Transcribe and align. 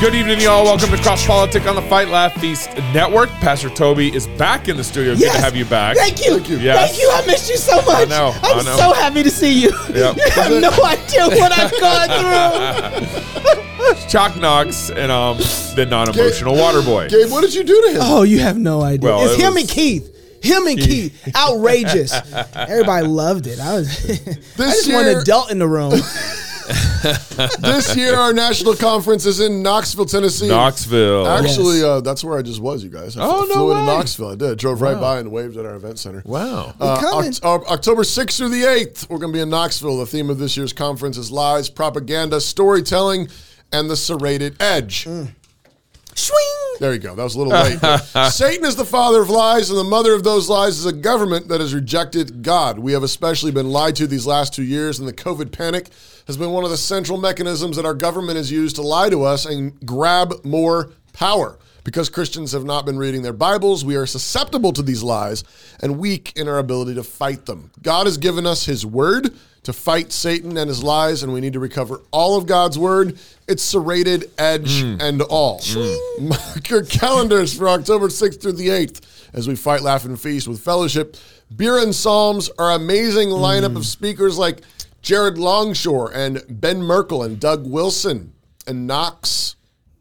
Good 0.00 0.14
evening, 0.14 0.40
y'all. 0.40 0.62
Welcome 0.64 0.90
to 0.90 1.02
Cross 1.02 1.26
Politic 1.26 1.66
on 1.66 1.74
the 1.74 1.82
Fight 1.82 2.06
Laugh 2.06 2.32
Feast 2.40 2.70
Network. 2.94 3.28
Pastor 3.40 3.68
Toby 3.68 4.14
is 4.14 4.28
back 4.28 4.68
in 4.68 4.76
the 4.76 4.84
studio. 4.84 5.16
Good 5.16 5.32
to 5.32 5.40
have 5.40 5.56
you 5.56 5.64
back. 5.64 5.96
Thank 5.96 6.24
you. 6.24 6.34
Thank 6.36 6.48
you. 6.48 6.58
Yes. 6.58 6.90
Thank 6.90 7.02
you. 7.02 7.10
I 7.12 7.26
missed 7.26 7.50
you 7.50 7.56
so 7.56 7.74
much. 7.82 7.88
I 7.88 8.04
know, 8.04 8.32
I'm 8.44 8.60
I 8.60 8.62
know. 8.62 8.76
so 8.76 8.92
happy 8.92 9.24
to 9.24 9.30
see 9.30 9.52
you. 9.60 9.70
Yep. 9.92 10.16
You 10.16 10.22
have 10.30 10.52
no 10.52 10.70
idea 10.84 11.26
what 11.26 11.52
I've 11.52 11.80
gone 11.80 13.08
through. 13.10 14.08
Chalk 14.08 14.36
Knox 14.36 14.90
and 14.90 15.10
um 15.10 15.36
the 15.74 15.84
non-emotional 15.90 16.54
water 16.54 16.80
boy. 16.80 17.08
Gabe, 17.08 17.28
what 17.30 17.40
did 17.40 17.52
you 17.54 17.64
do 17.64 17.82
to 17.82 17.88
him? 17.94 17.98
Oh, 18.00 18.22
you 18.22 18.38
have 18.38 18.56
no 18.56 18.82
idea. 18.82 19.10
Well, 19.10 19.24
it's 19.24 19.34
it 19.34 19.40
him 19.40 19.54
was- 19.54 19.62
and 19.64 19.70
Keith. 19.70 20.14
Him 20.40 20.68
and 20.68 20.78
Keith. 20.78 21.34
Outrageous. 21.34 22.12
Everybody 22.54 23.04
loved 23.04 23.48
it. 23.48 23.58
I 23.58 23.74
was 23.74 23.88
I 24.20 24.34
just 24.70 24.92
want 24.92 25.08
an 25.08 25.18
adult 25.18 25.50
in 25.50 25.58
the 25.58 25.66
room. 25.66 25.92
This 27.60 27.96
year, 27.96 28.14
our 28.16 28.32
national 28.32 28.74
conference 28.74 29.26
is 29.26 29.40
in 29.40 29.62
Knoxville, 29.62 30.04
Tennessee. 30.06 30.48
Knoxville. 30.48 31.26
Actually, 31.26 31.76
Yes. 31.78 31.84
uh, 31.84 32.00
that's 32.00 32.24
where 32.24 32.38
I 32.38 32.42
just 32.42 32.60
was, 32.60 32.82
you 32.82 32.90
guys. 32.90 33.16
I 33.16 33.24
Oh, 33.24 33.44
flew 33.44 33.54
no 33.54 33.70
into 33.70 33.80
way. 33.80 33.86
Knoxville. 33.86 34.28
I 34.30 34.34
did. 34.34 34.58
Drove 34.58 34.80
right 34.80 34.98
by 35.00 35.18
and 35.18 35.30
waved 35.30 35.56
at 35.56 35.64
our 35.66 35.74
event 35.76 35.98
center. 35.98 36.22
Wow. 36.24 36.74
Uh, 36.80 37.00
coming. 37.00 37.30
Oct- 37.32 37.44
uh, 37.44 37.72
October 37.72 38.02
6th 38.02 38.36
through 38.36 38.48
the 38.50 38.62
8th, 38.64 39.08
we're 39.08 39.18
going 39.18 39.32
to 39.32 39.36
be 39.36 39.42
in 39.42 39.50
Knoxville. 39.50 39.98
The 39.98 40.06
theme 40.06 40.30
of 40.30 40.38
this 40.38 40.56
year's 40.56 40.72
conference 40.72 41.16
is 41.16 41.30
lies, 41.30 41.68
propaganda, 41.68 42.40
storytelling, 42.40 43.28
and 43.72 43.90
the 43.90 43.96
serrated 43.96 44.56
edge. 44.60 45.04
Mm. 45.04 45.28
Swing. 46.18 46.76
There 46.80 46.92
you 46.92 46.98
go. 46.98 47.14
That 47.14 47.22
was 47.22 47.34
a 47.34 47.38
little 47.38 47.52
late. 47.52 47.78
Satan 48.32 48.64
is 48.64 48.76
the 48.76 48.84
father 48.84 49.22
of 49.22 49.30
lies, 49.30 49.70
and 49.70 49.78
the 49.78 49.84
mother 49.84 50.14
of 50.14 50.24
those 50.24 50.48
lies 50.48 50.78
is 50.78 50.86
a 50.86 50.92
government 50.92 51.48
that 51.48 51.60
has 51.60 51.74
rejected 51.74 52.42
God. 52.42 52.78
We 52.78 52.92
have 52.92 53.02
especially 53.02 53.52
been 53.52 53.70
lied 53.70 53.96
to 53.96 54.06
these 54.06 54.26
last 54.26 54.54
two 54.54 54.62
years, 54.62 54.98
and 54.98 55.08
the 55.08 55.12
COVID 55.12 55.52
panic 55.52 55.88
has 56.26 56.36
been 56.36 56.50
one 56.50 56.64
of 56.64 56.70
the 56.70 56.76
central 56.76 57.18
mechanisms 57.18 57.76
that 57.76 57.86
our 57.86 57.94
government 57.94 58.36
has 58.36 58.50
used 58.50 58.76
to 58.76 58.82
lie 58.82 59.08
to 59.10 59.22
us 59.24 59.46
and 59.46 59.78
grab 59.86 60.34
more 60.44 60.90
power. 61.12 61.58
Because 61.84 62.10
Christians 62.10 62.52
have 62.52 62.64
not 62.64 62.84
been 62.84 62.98
reading 62.98 63.22
their 63.22 63.32
Bibles, 63.32 63.82
we 63.82 63.96
are 63.96 64.04
susceptible 64.04 64.72
to 64.74 64.82
these 64.82 65.02
lies 65.02 65.42
and 65.80 65.98
weak 65.98 66.34
in 66.36 66.46
our 66.46 66.58
ability 66.58 66.94
to 66.96 67.02
fight 67.02 67.46
them. 67.46 67.70
God 67.82 68.06
has 68.06 68.18
given 68.18 68.46
us 68.46 68.66
His 68.66 68.84
Word 68.84 69.32
to 69.68 69.72
fight 69.74 70.12
Satan 70.12 70.56
and 70.56 70.68
his 70.68 70.82
lies, 70.82 71.22
and 71.22 71.30
we 71.30 71.40
need 71.42 71.52
to 71.52 71.60
recover 71.60 72.00
all 72.10 72.38
of 72.38 72.46
God's 72.46 72.78
Word, 72.78 73.18
its 73.48 73.62
serrated 73.62 74.30
edge, 74.38 74.82
mm. 74.82 75.00
and 75.00 75.22
all. 75.22 75.60
Mm. 75.60 76.20
Mark 76.28 76.68
your 76.68 76.84
calendars 76.84 77.56
for 77.56 77.68
October 77.68 78.08
6th 78.08 78.40
through 78.40 78.52
the 78.52 78.68
8th 78.68 79.00
as 79.32 79.48
we 79.48 79.56
fight, 79.56 79.82
laugh, 79.82 80.04
and 80.04 80.20
feast 80.20 80.46
with 80.48 80.60
fellowship. 80.60 81.16
Beer 81.54 81.78
and 81.78 81.94
Psalms, 81.94 82.50
our 82.58 82.72
amazing 82.72 83.28
lineup 83.28 83.76
of 83.76 83.82
mm. 83.82 83.84
speakers 83.84 84.38
like 84.38 84.60
Jared 85.02 85.38
Longshore 85.38 86.12
and 86.12 86.42
Ben 86.48 86.82
Merkle 86.82 87.22
and 87.22 87.40
Doug 87.40 87.66
Wilson 87.66 88.32
and 88.66 88.86
Knox. 88.86 89.56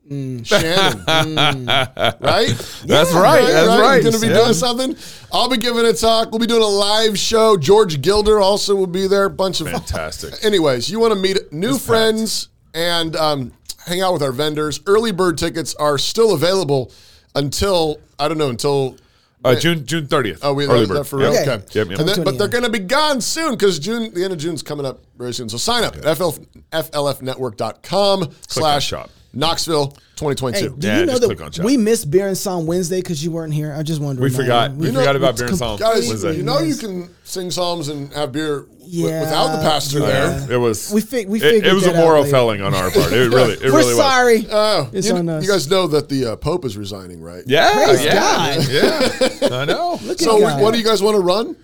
Shannon, 0.09 0.45
right? 1.06 2.56
That's 2.86 3.12
right. 3.12 3.45
That's 3.45 3.68
right. 3.68 4.02
Going 4.02 4.14
to 4.14 4.20
be 4.22 4.28
Yeah. 4.28 4.44
doing 4.44 4.53
something. 4.53 4.95
I'll 5.34 5.50
be 5.50 5.58
giving 5.58 5.86
a 5.86 5.92
talk. 5.92 6.31
We'll 6.31 6.40
be 6.40 6.48
doing 6.48 6.64
a 6.64 6.66
live 6.66 7.20
show. 7.20 7.58
George 7.58 8.02
Gilder 8.02 8.40
also 8.40 8.73
will 8.73 8.88
be 8.88 9.08
there. 9.08 9.28
Bunch 9.28 9.59
of 9.59 9.70
Fantastic. 9.70 10.45
Anyways, 10.45 10.90
you 10.90 11.02
want 11.02 11.14
to 11.14 11.20
meet 11.20 11.52
new 11.52 11.78
friends 11.78 12.48
and 12.73 13.15
um, 13.15 13.51
hang 13.85 14.01
out 14.01 14.13
with 14.13 14.23
our 14.23 14.31
vendors. 14.31 14.79
Early 14.85 15.11
bird 15.11 15.37
tickets 15.37 15.75
are 15.75 15.97
still 15.97 16.33
available 16.33 16.91
until 17.35 17.99
I 18.19 18.27
don't 18.27 18.37
know 18.37 18.49
until. 18.49 18.97
Uh, 19.45 19.55
June 19.55 19.85
June 19.85 20.07
30th. 20.07 20.39
Oh, 20.41 20.53
we 20.53 20.65
Early 20.65 20.81
that, 20.81 20.88
bird. 20.88 20.97
that 20.97 21.03
for 21.05 21.17
real? 21.19 21.29
Okay. 21.29 21.41
Okay. 21.41 21.63
Yep, 21.71 21.89
yep. 21.89 21.99
And 21.99 22.09
then, 22.09 22.23
but 22.23 22.38
they're 22.38 22.47
going 22.47 22.63
to 22.63 22.69
be 22.71 22.79
gone 22.79 23.21
soon 23.21 23.51
because 23.51 23.79
June, 23.79 24.13
the 24.13 24.23
end 24.23 24.33
of 24.33 24.39
June's 24.39 24.63
coming 24.63 24.85
up 24.85 24.99
very 25.17 25.31
soon. 25.33 25.47
So 25.47 25.57
sign 25.57 25.83
up 25.83 25.95
at 25.95 26.17
FL, 26.17 26.31
FLFnetwork.com 26.71 28.31
slash 28.47 28.88
shop. 28.88 29.09
Knoxville 29.33 29.94
Hey, 30.20 30.33
2022. 30.33 30.75
do 30.80 30.88
Yeah, 30.88 31.00
you 31.02 31.06
know 31.06 31.11
just 31.14 31.23
click 31.25 31.42
on 31.42 31.52
that 31.52 31.64
we 31.64 31.78
missed 31.78 32.09
Beer 32.09 32.28
and 32.28 32.35
Psalm 32.38 32.66
Wednesday 32.66 33.01
because 33.01 33.24
you 33.24 33.29
weren't 33.29 33.53
here? 33.53 33.72
I 33.74 33.84
just 33.84 34.01
wondering. 34.01 34.24
We 34.24 34.29
man. 34.35 34.41
forgot. 34.46 34.72
We 34.74 34.88
You 34.88 34.91
know, 34.94 35.00
forgot 35.00 35.16
about 35.16 35.29
it's 35.31 35.41
Beer 35.41 35.47
and 35.50 35.57
Psalm 35.57 35.79
Guys, 35.79 36.07
Wednesday. 36.07 36.38
you 36.38 36.44
know 36.44 36.59
you 36.59 36.75
can 36.75 37.09
sing 37.24 37.51
psalms 37.51 37.90
and 37.90 38.12
have 38.13 38.31
beer 38.31 38.66
Yeah, 38.84 39.19
without 39.19 39.56
the 39.56 39.62
pastor 39.62 40.00
yeah. 40.00 40.06
there. 40.47 40.53
It 40.53 40.57
was. 40.57 40.91
We 40.91 41.01
fi- 41.01 41.25
we 41.28 41.40
it- 41.40 41.66
It, 41.68 41.72
was 41.74 41.84
a 41.85 41.90
that 41.91 41.97
out 41.97 42.01
moral 42.01 42.22
later. 42.24 42.31
felling 42.31 42.62
on 42.63 42.74
our 42.74 42.90
part. 42.90 43.12
It 43.13 43.29
really. 43.31 43.53
It 43.62 43.62
We're 43.66 43.78
really 43.78 43.85
was. 43.94 43.97
sorry. 43.97 44.47
Oh, 44.51 44.90
It's 44.91 45.07
you, 45.07 45.16
on 45.16 45.30
us. 45.30 45.44
you 45.46 45.51
guys 45.51 45.69
know 45.69 45.85
that 45.88 46.09
the 46.09 46.25
uh, 46.31 46.35
Pope 46.38 46.66
is 46.66 46.75
resigning, 46.78 47.22
right? 47.22 47.44
Yeah. 47.46 47.72
Praise 47.85 48.03
yeah. 48.06 48.13
God. 48.16 48.68
Yeah. 48.72 49.50
I 49.62 49.66
know. 49.66 50.00
Look 50.03 50.18
So 50.19 50.38
at 50.38 50.40
God. 50.41 50.62
what 50.63 50.72
do 50.74 50.80
you 50.80 50.85
guys 50.85 51.03
want 51.03 51.16
to 51.16 51.22
run? 51.22 51.56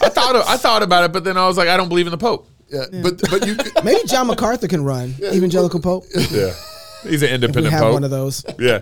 I 0.00 0.08
thought 0.08 0.34
I 0.48 0.56
thought 0.56 0.82
about 0.82 1.04
it, 1.04 1.12
but 1.12 1.24
then 1.24 1.36
I 1.36 1.46
was 1.46 1.58
like, 1.58 1.68
I 1.68 1.76
don't 1.76 1.88
believe 1.90 2.06
in 2.06 2.10
the 2.12 2.16
Pope. 2.18 2.48
Yeah, 2.70 2.86
but 3.02 3.20
but 3.28 3.46
you 3.46 3.54
Maybe 3.84 4.00
John 4.06 4.28
MacArthur 4.28 4.66
can 4.66 4.82
run. 4.82 5.14
Evangelical 5.22 5.78
Pope. 5.80 6.04
Yeah. 6.30 6.54
He's 7.02 7.22
an 7.22 7.28
We 7.28 7.34
independent 7.34 7.72
have 7.72 7.82
Pope. 7.82 7.92
one 7.94 8.04
of 8.04 8.10
those. 8.10 8.44
Yeah. 8.58 8.80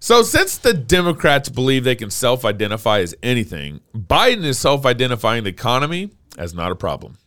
So 0.00 0.22
since 0.22 0.58
the 0.58 0.72
Democrats 0.72 1.48
believe 1.48 1.84
they 1.84 1.96
can 1.96 2.10
self-identify 2.10 3.00
as 3.00 3.14
anything, 3.22 3.80
Biden 3.94 4.44
is 4.44 4.58
self-identifying 4.58 5.44
the 5.44 5.50
economy 5.50 6.10
as 6.38 6.54
not 6.54 6.70
a 6.70 6.76
problem. 6.76 7.18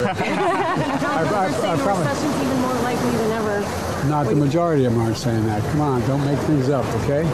I, 0.00 0.04
I, 0.04 1.72
I 1.72 1.76
promise. 1.78 2.06
Recession's 2.08 2.42
even 2.44 2.60
more 2.60 2.74
likely 2.74 3.10
than 3.10 3.30
ever. 3.32 4.08
Not 4.08 4.26
the 4.26 4.36
majority 4.36 4.84
of 4.84 4.92
them 4.92 5.02
aren't 5.02 5.16
saying 5.16 5.44
that. 5.46 5.60
Come 5.72 5.80
on, 5.80 6.00
don't 6.06 6.24
make 6.24 6.38
things 6.40 6.68
up, 6.68 6.84
okay? 7.02 7.24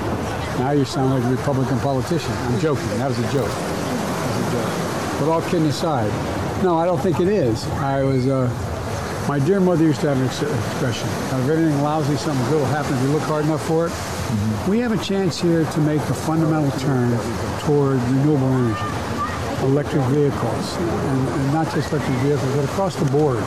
Now 0.58 0.70
you 0.70 0.84
sound 0.84 1.10
like 1.12 1.22
a 1.24 1.36
Republican 1.36 1.78
politician. 1.80 2.32
I'm 2.32 2.58
joking. 2.60 2.86
That 2.98 3.08
was 3.08 3.18
a 3.18 3.32
joke. 3.32 3.48
That 3.50 4.38
was 4.38 4.48
a 4.48 4.52
joke. 4.56 5.20
But 5.20 5.28
all 5.30 5.42
kidding 5.42 5.66
aside, 5.66 6.10
no, 6.62 6.78
I 6.78 6.86
don't 6.86 7.00
think 7.00 7.20
it 7.20 7.28
is. 7.28 7.66
I 7.66 8.02
was, 8.02 8.26
uh, 8.26 8.48
my 9.28 9.38
dear 9.38 9.60
mother 9.60 9.84
used 9.84 10.00
to 10.02 10.08
have 10.08 10.18
an 10.18 10.26
ex- 10.26 10.42
expression. 10.42 11.08
If 11.08 11.32
everything 11.32 11.80
lousy, 11.82 12.16
something 12.16 12.44
good 12.50 12.60
will 12.60 12.66
happen 12.66 12.94
if 12.94 13.02
you 13.02 13.08
look 13.08 13.22
hard 13.22 13.44
enough 13.44 13.66
for 13.66 13.86
it. 13.86 13.90
Mm-hmm. 13.90 14.70
We 14.70 14.78
have 14.80 14.92
a 14.92 15.02
chance 15.02 15.40
here 15.40 15.64
to 15.64 15.80
make 15.80 16.00
a 16.02 16.14
fundamental 16.14 16.70
turn 16.78 17.10
toward 17.60 17.98
renewable 18.02 18.48
energy, 18.48 19.64
electric 19.64 20.02
vehicles, 20.04 20.76
and, 20.76 21.28
and 21.28 21.52
not 21.52 21.72
just 21.74 21.92
electric 21.92 22.18
vehicles, 22.18 22.54
but 22.54 22.64
across 22.64 22.96
the 22.96 23.10
board. 23.10 23.42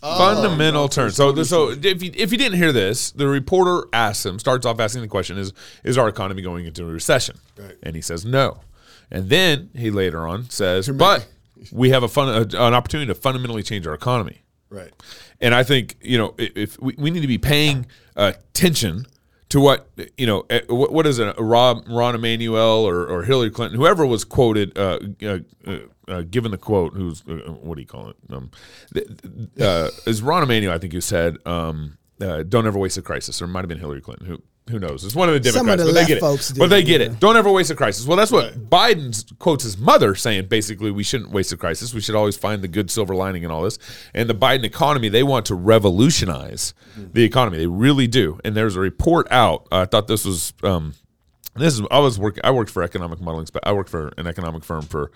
Fundamental 0.00 0.88
turn. 0.88 1.10
So, 1.10 1.42
so 1.42 1.70
if 1.70 2.02
you, 2.02 2.12
if 2.14 2.30
you 2.30 2.38
didn't 2.38 2.58
hear 2.58 2.72
this, 2.72 3.10
the 3.10 3.26
reporter 3.26 3.88
asks 3.92 4.24
him, 4.24 4.38
starts 4.38 4.64
off 4.64 4.78
asking 4.78 5.02
the 5.02 5.08
question: 5.08 5.36
Is 5.36 5.52
is 5.82 5.98
our 5.98 6.06
economy 6.06 6.42
going 6.42 6.66
into 6.66 6.84
a 6.84 6.92
recession? 6.92 7.38
Right. 7.58 7.76
And 7.82 7.96
he 7.96 8.02
says 8.02 8.24
no. 8.24 8.60
And 9.10 9.28
then 9.28 9.70
he 9.74 9.90
later 9.90 10.26
on 10.26 10.50
says, 10.50 10.88
but 10.88 11.28
we 11.72 11.90
have 11.90 12.02
a 12.02 12.08
fun 12.08 12.28
an 12.28 12.74
opportunity 12.74 13.06
to 13.06 13.14
fundamentally 13.14 13.62
change 13.62 13.86
our 13.86 13.94
economy. 13.94 14.42
Right. 14.68 14.92
And 15.40 15.54
I 15.54 15.62
think 15.62 15.96
you 16.00 16.18
know 16.18 16.34
if, 16.38 16.80
we, 16.80 16.94
we 16.98 17.10
need 17.10 17.20
to 17.20 17.26
be 17.26 17.38
paying 17.38 17.86
attention 18.16 19.06
to 19.48 19.60
what 19.60 19.88
you 20.16 20.26
know 20.26 20.44
eh, 20.50 20.60
what, 20.68 20.92
what 20.92 21.06
is 21.06 21.18
it 21.18 21.34
Rob 21.38 21.84
Rahm 21.86 22.14
Emanuel 22.14 22.84
or, 22.84 23.06
or 23.06 23.22
Hillary 23.22 23.50
Clinton 23.50 23.78
whoever 23.78 24.04
was 24.04 24.24
quoted 24.24 24.76
uh, 24.76 24.98
uh, 25.22 25.38
uh, 25.66 25.78
uh, 26.08 26.22
given 26.22 26.50
the 26.50 26.58
quote 26.58 26.94
who's 26.94 27.22
uh, 27.28 27.52
what 27.60 27.76
do 27.76 27.80
you 27.80 27.86
call 27.86 28.10
it 28.10 28.16
um, 28.30 28.50
is 28.94 30.20
Rahm 30.20 30.42
Emanuel 30.42 30.74
I 30.74 30.78
think 30.78 30.92
who 30.92 31.00
said 31.00 31.36
um, 31.46 31.98
don't 32.18 32.66
ever 32.66 32.78
waste 32.78 32.96
a 32.96 33.02
crisis 33.02 33.40
or 33.40 33.44
it 33.44 33.48
might 33.48 33.60
have 33.60 33.68
been 33.68 33.78
Hillary 33.78 34.00
Clinton 34.00 34.26
who 34.26 34.42
who 34.70 34.80
knows? 34.80 35.04
It's 35.04 35.14
one 35.14 35.28
of 35.28 35.40
the 35.40 35.50
Some 35.50 35.68
of 35.68 35.78
Democrats 35.78 35.82
the 35.82 35.92
but 35.92 35.94
they 35.94 36.06
get 36.06 36.16
it. 36.18 36.20
folks 36.20 36.48
do, 36.48 36.58
but 36.58 36.70
they 36.70 36.82
get 36.82 37.00
yeah. 37.00 37.08
it 37.08 37.20
don't 37.20 37.36
ever 37.36 37.50
waste 37.50 37.70
a 37.70 37.76
crisis. 37.76 38.06
Well 38.06 38.16
that's 38.16 38.32
what 38.32 38.68
Biden 38.68 39.38
quotes 39.38 39.62
his 39.62 39.78
mother 39.78 40.14
saying 40.14 40.46
basically 40.46 40.90
we 40.90 41.04
shouldn't 41.04 41.30
waste 41.30 41.52
a 41.52 41.56
crisis. 41.56 41.94
We 41.94 42.00
should 42.00 42.16
always 42.16 42.36
find 42.36 42.62
the 42.62 42.68
good 42.68 42.90
silver 42.90 43.14
lining 43.14 43.44
in 43.44 43.50
all 43.50 43.62
this. 43.62 43.78
And 44.12 44.28
the 44.28 44.34
Biden 44.34 44.64
economy 44.64 45.08
they 45.08 45.22
want 45.22 45.46
to 45.46 45.54
revolutionize 45.54 46.74
the 46.96 47.22
economy. 47.22 47.58
They 47.58 47.66
really 47.66 48.06
do. 48.06 48.40
And 48.44 48.56
there's 48.56 48.76
a 48.76 48.80
report 48.80 49.28
out. 49.30 49.68
I 49.70 49.84
thought 49.84 50.08
this 50.08 50.24
was 50.24 50.52
um, 50.64 50.94
this 51.54 51.74
is 51.78 51.86
I 51.90 52.00
was 52.00 52.18
working 52.18 52.40
I 52.42 52.50
worked 52.50 52.70
for 52.70 52.82
economic 52.82 53.20
modeling 53.20 53.46
I 53.62 53.72
worked 53.72 53.90
for 53.90 54.12
an 54.18 54.26
economic 54.26 54.64
firm 54.64 54.82
for 54.82 55.12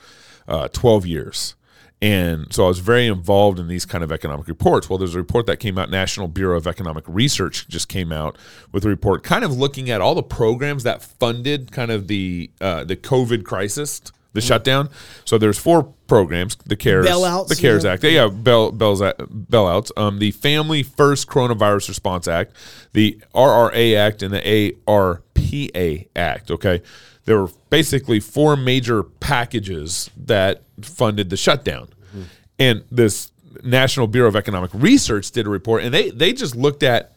uh, 0.46 0.68
12 0.68 1.06
years 1.06 1.54
and 2.02 2.52
so 2.52 2.64
I 2.64 2.68
was 2.68 2.78
very 2.78 3.06
involved 3.06 3.58
in 3.58 3.68
these 3.68 3.84
kind 3.84 4.02
of 4.02 4.10
economic 4.10 4.48
reports. 4.48 4.88
Well, 4.88 4.98
there's 4.98 5.14
a 5.14 5.18
report 5.18 5.44
that 5.46 5.58
came 5.58 5.76
out. 5.76 5.90
National 5.90 6.28
Bureau 6.28 6.56
of 6.56 6.66
Economic 6.66 7.04
Research 7.06 7.68
just 7.68 7.88
came 7.88 8.10
out 8.10 8.38
with 8.72 8.84
a 8.86 8.88
report, 8.88 9.22
kind 9.22 9.44
of 9.44 9.56
looking 9.58 9.90
at 9.90 10.00
all 10.00 10.14
the 10.14 10.22
programs 10.22 10.82
that 10.84 11.02
funded 11.02 11.72
kind 11.72 11.90
of 11.90 12.08
the 12.08 12.50
uh, 12.60 12.84
the 12.84 12.96
COVID 12.96 13.44
crisis, 13.44 14.00
the 14.32 14.40
shutdown. 14.40 14.88
So 15.26 15.36
there's 15.36 15.58
four 15.58 15.92
programs: 16.06 16.56
the 16.64 16.76
CARES, 16.76 17.06
Bailouts, 17.06 17.48
the 17.48 17.56
CARES 17.56 17.84
yeah. 17.84 17.92
Act, 17.92 18.04
yeah, 18.04 18.28
bail, 18.28 18.72
bails, 18.72 19.02
bailouts, 19.02 19.90
um, 19.98 20.20
the 20.20 20.30
Family 20.30 20.82
First 20.82 21.28
Coronavirus 21.28 21.88
Response 21.88 22.26
Act, 22.26 22.54
the 22.94 23.20
RRA 23.34 23.94
Act, 23.96 24.22
and 24.22 24.32
the 24.32 24.76
ARPA 24.86 26.08
Act. 26.16 26.50
Okay, 26.50 26.80
there 27.24 27.42
were 27.42 27.50
basically 27.68 28.20
four 28.20 28.56
major 28.56 29.02
packages 29.02 30.10
that 30.16 30.62
funded 30.80 31.30
the 31.30 31.36
shutdown, 31.36 31.88
mm-hmm. 32.08 32.22
and 32.58 32.84
this 32.90 33.32
National 33.62 34.06
Bureau 34.06 34.28
of 34.28 34.36
Economic 34.36 34.70
Research 34.74 35.30
did 35.30 35.46
a 35.46 35.50
report, 35.50 35.82
and 35.82 35.92
they 35.92 36.10
they 36.10 36.32
just 36.32 36.56
looked 36.56 36.82
at 36.82 37.12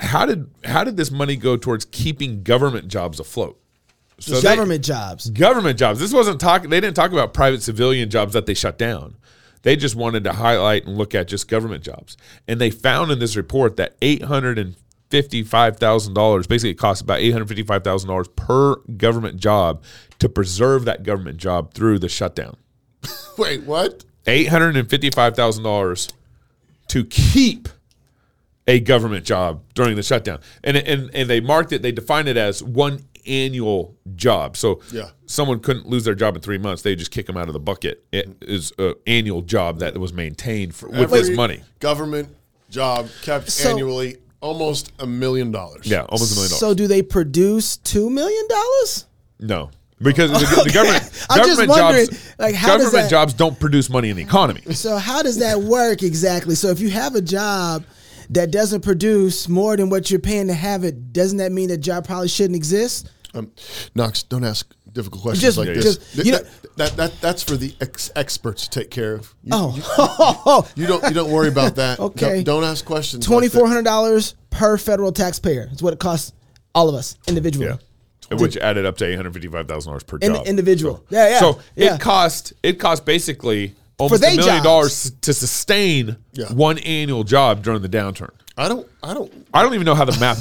how 0.00 0.26
did 0.26 0.50
how 0.64 0.84
did 0.84 0.96
this 0.96 1.10
money 1.10 1.36
go 1.36 1.56
towards 1.56 1.84
keeping 1.86 2.42
government 2.42 2.88
jobs 2.88 3.20
afloat. 3.20 3.58
So 4.18 4.40
they- 4.40 4.42
Government 4.42 4.84
jobs. 4.84 5.30
government 5.30 5.78
jobs. 5.78 5.98
This 5.98 6.12
wasn't 6.12 6.40
talking. 6.40 6.70
They 6.70 6.80
didn't 6.80 6.96
talk 6.96 7.10
about 7.10 7.34
private 7.34 7.62
civilian 7.62 8.08
jobs 8.08 8.34
that 8.34 8.46
they 8.46 8.54
shut 8.54 8.78
down. 8.78 9.16
They 9.62 9.76
just 9.76 9.94
wanted 9.94 10.24
to 10.24 10.32
highlight 10.32 10.86
and 10.86 10.96
look 10.96 11.14
at 11.14 11.28
just 11.28 11.48
government 11.48 11.84
jobs. 11.84 12.16
And 12.46 12.60
they 12.60 12.70
found 12.70 13.10
in 13.10 13.18
this 13.18 13.36
report 13.36 13.76
that 13.76 13.96
$855,000, 15.12 16.48
basically 16.48 16.70
it 16.70 16.78
costs 16.78 17.00
about 17.02 17.20
$855,000 17.20 18.36
per 18.36 18.76
government 18.96 19.38
job 19.38 19.82
to 20.18 20.28
preserve 20.28 20.84
that 20.86 21.02
government 21.02 21.38
job 21.38 21.74
through 21.74 21.98
the 21.98 22.08
shutdown. 22.08 22.56
Wait, 23.38 23.62
what? 23.64 24.04
$855,000 24.26 26.12
to 26.88 27.04
keep 27.04 27.68
a 28.68 28.78
government 28.80 29.24
job 29.24 29.62
during 29.74 29.96
the 29.96 30.02
shutdown. 30.02 30.38
And, 30.62 30.76
and, 30.76 31.10
and 31.14 31.28
they 31.28 31.40
marked 31.40 31.72
it, 31.72 31.82
they 31.82 31.92
defined 31.92 32.28
it 32.28 32.36
as 32.36 32.62
one 32.62 33.00
annual 33.26 33.96
job. 34.14 34.56
So 34.56 34.80
Yeah. 34.92 35.10
someone 35.26 35.60
couldn't 35.60 35.86
lose 35.86 36.04
their 36.04 36.14
job 36.14 36.36
in 36.36 36.42
three 36.42 36.58
months. 36.58 36.82
They 36.82 36.94
just 36.94 37.10
kick 37.10 37.26
them 37.26 37.36
out 37.36 37.48
of 37.48 37.52
the 37.54 37.60
bucket. 37.60 38.04
It 38.12 38.36
is 38.42 38.72
an 38.78 38.94
annual 39.06 39.42
job 39.42 39.78
that 39.80 39.96
was 39.98 40.12
maintained 40.12 40.74
for, 40.74 40.88
with 40.88 41.10
this 41.10 41.30
money. 41.30 41.62
Government 41.80 42.28
job 42.70 43.08
kept 43.22 43.50
So- 43.50 43.70
annually 43.70 44.18
almost 44.42 44.92
a 44.98 45.06
million 45.06 45.50
dollars. 45.50 45.86
Yeah, 45.86 46.02
almost 46.02 46.32
a 46.32 46.34
million 46.34 46.50
dollars. 46.50 46.60
So 46.60 46.74
do 46.74 46.86
they 46.86 47.00
produce 47.00 47.78
two 47.78 48.10
million 48.10 48.46
dollars? 48.48 49.06
no. 49.40 49.70
Because 50.02 50.32
the, 50.32 50.38
the 50.64 50.70
government, 50.74 51.04
I'm 51.30 51.46
just 51.46 51.60
government 51.60 51.68
wondering, 51.68 52.06
jobs, 52.08 52.34
like, 52.36 52.54
how 52.56 52.76
does 52.76 52.86
government 52.86 53.04
that- 53.04 53.10
jobs 53.10 53.34
don't 53.34 53.60
produce 53.60 53.88
money 53.88 54.10
in 54.10 54.16
the 54.16 54.22
economy. 54.24 54.60
So 54.72 54.96
how 54.96 55.22
does 55.22 55.38
that 55.38 55.60
work 55.60 56.02
exactly? 56.02 56.56
So 56.56 56.70
if 56.70 56.80
you 56.80 56.90
have 56.90 57.14
a 57.14 57.20
job 57.20 57.84
that 58.30 58.50
doesn't 58.50 58.80
produce 58.80 59.48
more 59.48 59.76
than 59.76 59.90
what 59.90 60.10
you're 60.10 60.18
paying 60.18 60.48
to 60.48 60.54
have 60.54 60.82
it, 60.82 61.12
doesn't 61.12 61.38
that 61.38 61.52
mean 61.52 61.68
that 61.68 61.76
job 61.78 62.04
probably 62.04 62.26
shouldn't 62.26 62.56
exist? 62.56 63.10
Um, 63.32 63.52
Knox, 63.94 64.24
don't 64.24 64.42
ask 64.42 64.74
difficult 64.92 65.22
questions 65.22 65.42
Just- 65.42 65.58
like 65.58 65.68
Yeah, 65.68 65.74
this. 65.74 65.96
just- 65.98 66.26
you 66.26 66.32
that, 66.32 66.46
that, 66.76 66.96
that, 66.96 67.20
that's 67.20 67.42
for 67.42 67.56
the 67.56 67.74
ex- 67.80 68.10
experts 68.16 68.68
to 68.68 68.80
take 68.80 68.90
care 68.90 69.14
of. 69.14 69.34
You, 69.42 69.50
Oh, 69.54 70.68
you 70.76 70.86
don't 70.86 71.02
you 71.04 71.10
don't 71.14 71.30
worry 71.30 71.48
about 71.48 71.76
that. 71.76 71.98
Okay. 72.12 72.42
Don't, 72.42 72.62
don't 72.62 72.70
ask 72.70 72.84
questions. 72.84 73.24
twenty 73.26 73.46
like 73.46 73.52
that. 73.52 73.58
four 73.58 73.68
hundred 73.68 73.84
dollars 73.84 74.34
per 74.50 74.76
federal 74.78 75.12
taxpayer. 75.12 75.66
That's 75.66 75.82
what 75.82 75.92
it 75.92 75.98
costs 75.98 76.32
all 76.74 76.88
of 76.88 76.94
us 76.94 77.16
individually. 77.26 77.66
Yeah. 77.66 78.36
Which 78.38 78.56
added 78.56 78.86
up 78.86 78.96
to 78.98 79.04
eight 79.06 79.16
hundred 79.16 79.34
fifty-five 79.34 79.68
thousand 79.68 79.90
dollars 79.90 80.02
per 80.04 80.16
In- 80.18 80.34
job. 80.34 80.46
individual. 80.46 80.96
So, 80.96 81.04
Yeah, 81.10 81.28
yeah, 81.28 81.40
So 81.40 81.60
yeah. 81.76 81.94
it 81.94 82.00
cost 82.00 82.52
it 82.62 82.78
cost 82.80 83.04
basically 83.04 83.74
almost 83.98 84.22
they 84.22 84.34
a 84.34 84.36
million 84.36 84.54
jobs. 84.56 84.64
dollars 84.64 85.10
to 85.22 85.34
sustain 85.34 86.16
Yeah. 86.32 86.46
one 86.52 86.78
annual 86.78 87.24
job 87.24 87.62
during 87.62 87.82
the 87.82 87.88
downturn. 87.90 88.30
I 88.56 88.68
don't 88.68 88.88
I 89.02 89.12
don't 89.14 89.30
I 89.52 89.62
don't 89.62 89.74
even 89.74 89.84
know 89.84 89.94
how 89.94 90.04
the 90.06 90.18
math 90.18 90.40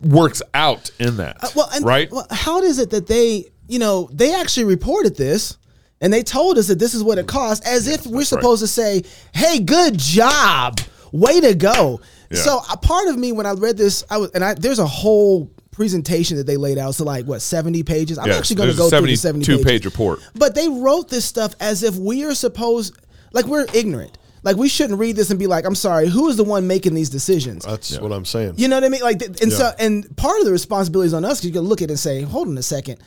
works 0.02 0.40
out 0.54 0.90
in 0.98 1.18
that. 1.18 1.36
Uh, 1.44 1.48
well, 1.54 1.68
and, 1.74 1.84
right? 1.84 2.10
Well, 2.10 2.26
how 2.30 2.62
is 2.62 2.78
it 2.78 2.90
that 2.90 3.06
they, 3.08 3.50
you 3.68 3.78
know, 3.78 4.08
they 4.12 4.34
actually 4.34 4.64
reported 4.64 5.16
this 5.16 5.56
and 6.00 6.12
they 6.12 6.22
told 6.22 6.58
us 6.58 6.66
that 6.68 6.78
this 6.78 6.94
is 6.94 7.02
what 7.04 7.18
it 7.18 7.26
costs, 7.28 7.66
as 7.66 7.86
if 7.86 8.06
we're 8.06 8.24
supposed 8.24 8.60
to 8.60 8.66
say, 8.66 9.04
"Hey, 9.32 9.60
good 9.60 9.96
job, 9.98 10.80
way 11.12 11.40
to 11.40 11.54
go." 11.54 12.00
Yeah. 12.30 12.40
So 12.40 12.60
a 12.72 12.76
part 12.76 13.08
of 13.08 13.16
me, 13.18 13.30
when 13.32 13.46
I 13.46 13.52
read 13.52 13.76
this, 13.76 14.02
I 14.10 14.16
was, 14.18 14.30
and 14.32 14.42
I 14.42 14.54
there's 14.54 14.80
a 14.80 14.86
whole 14.86 15.50
presentation 15.70 16.36
that 16.38 16.46
they 16.46 16.56
laid 16.56 16.76
out. 16.76 16.94
So 16.96 17.04
like 17.04 17.24
what, 17.26 17.40
seventy 17.40 17.82
pages? 17.84 18.18
I'm 18.18 18.26
Yes, 18.26 18.38
actually 18.38 18.56
going 18.56 18.70
to 18.70 18.76
go 18.76 18.90
through 18.90 19.06
the 19.06 19.16
seventy 19.16 19.44
72 19.44 19.52
pages. 19.52 19.64
page 19.64 19.84
report. 19.84 20.20
But 20.34 20.54
they 20.56 20.68
wrote 20.68 21.08
this 21.08 21.24
stuff 21.24 21.54
as 21.60 21.82
if 21.84 21.94
we 21.96 22.24
are 22.24 22.34
supposed, 22.34 22.98
like 23.32 23.46
we're 23.46 23.66
ignorant. 23.72 24.18
Like 24.42 24.56
we 24.56 24.68
shouldn't 24.68 24.98
read 24.98 25.16
this 25.16 25.30
and 25.30 25.38
be 25.38 25.46
like, 25.46 25.64
"I'm 25.64 25.74
sorry, 25.74 26.08
who 26.08 26.28
is 26.28 26.36
the 26.36 26.44
one 26.44 26.66
making 26.66 26.94
these 26.94 27.10
decisions?" 27.10 27.64
that's 27.64 27.98
what 27.98 28.12
I'm 28.12 28.24
saying. 28.24 28.54
You 28.56 28.68
know 28.68 28.76
what 28.76 28.84
I 28.84 28.88
mean? 28.88 29.02
Like, 29.02 29.18
th- 29.20 29.40
and 29.42 29.52
so, 29.52 29.70
and 29.78 30.16
part 30.16 30.38
of 30.40 30.44
the 30.44 30.52
responsibility 30.52 31.06
is 31.06 31.14
on 31.14 31.24
us 31.24 31.38
because 31.40 31.46
you 31.46 31.52
can 31.52 31.62
look 31.62 31.80
at 31.80 31.90
it 31.90 31.92
and 31.92 32.00
say, 32.00 32.22
"Hold 32.22 32.48
on 32.48 32.58
a 32.58 32.62
second, 32.62 32.98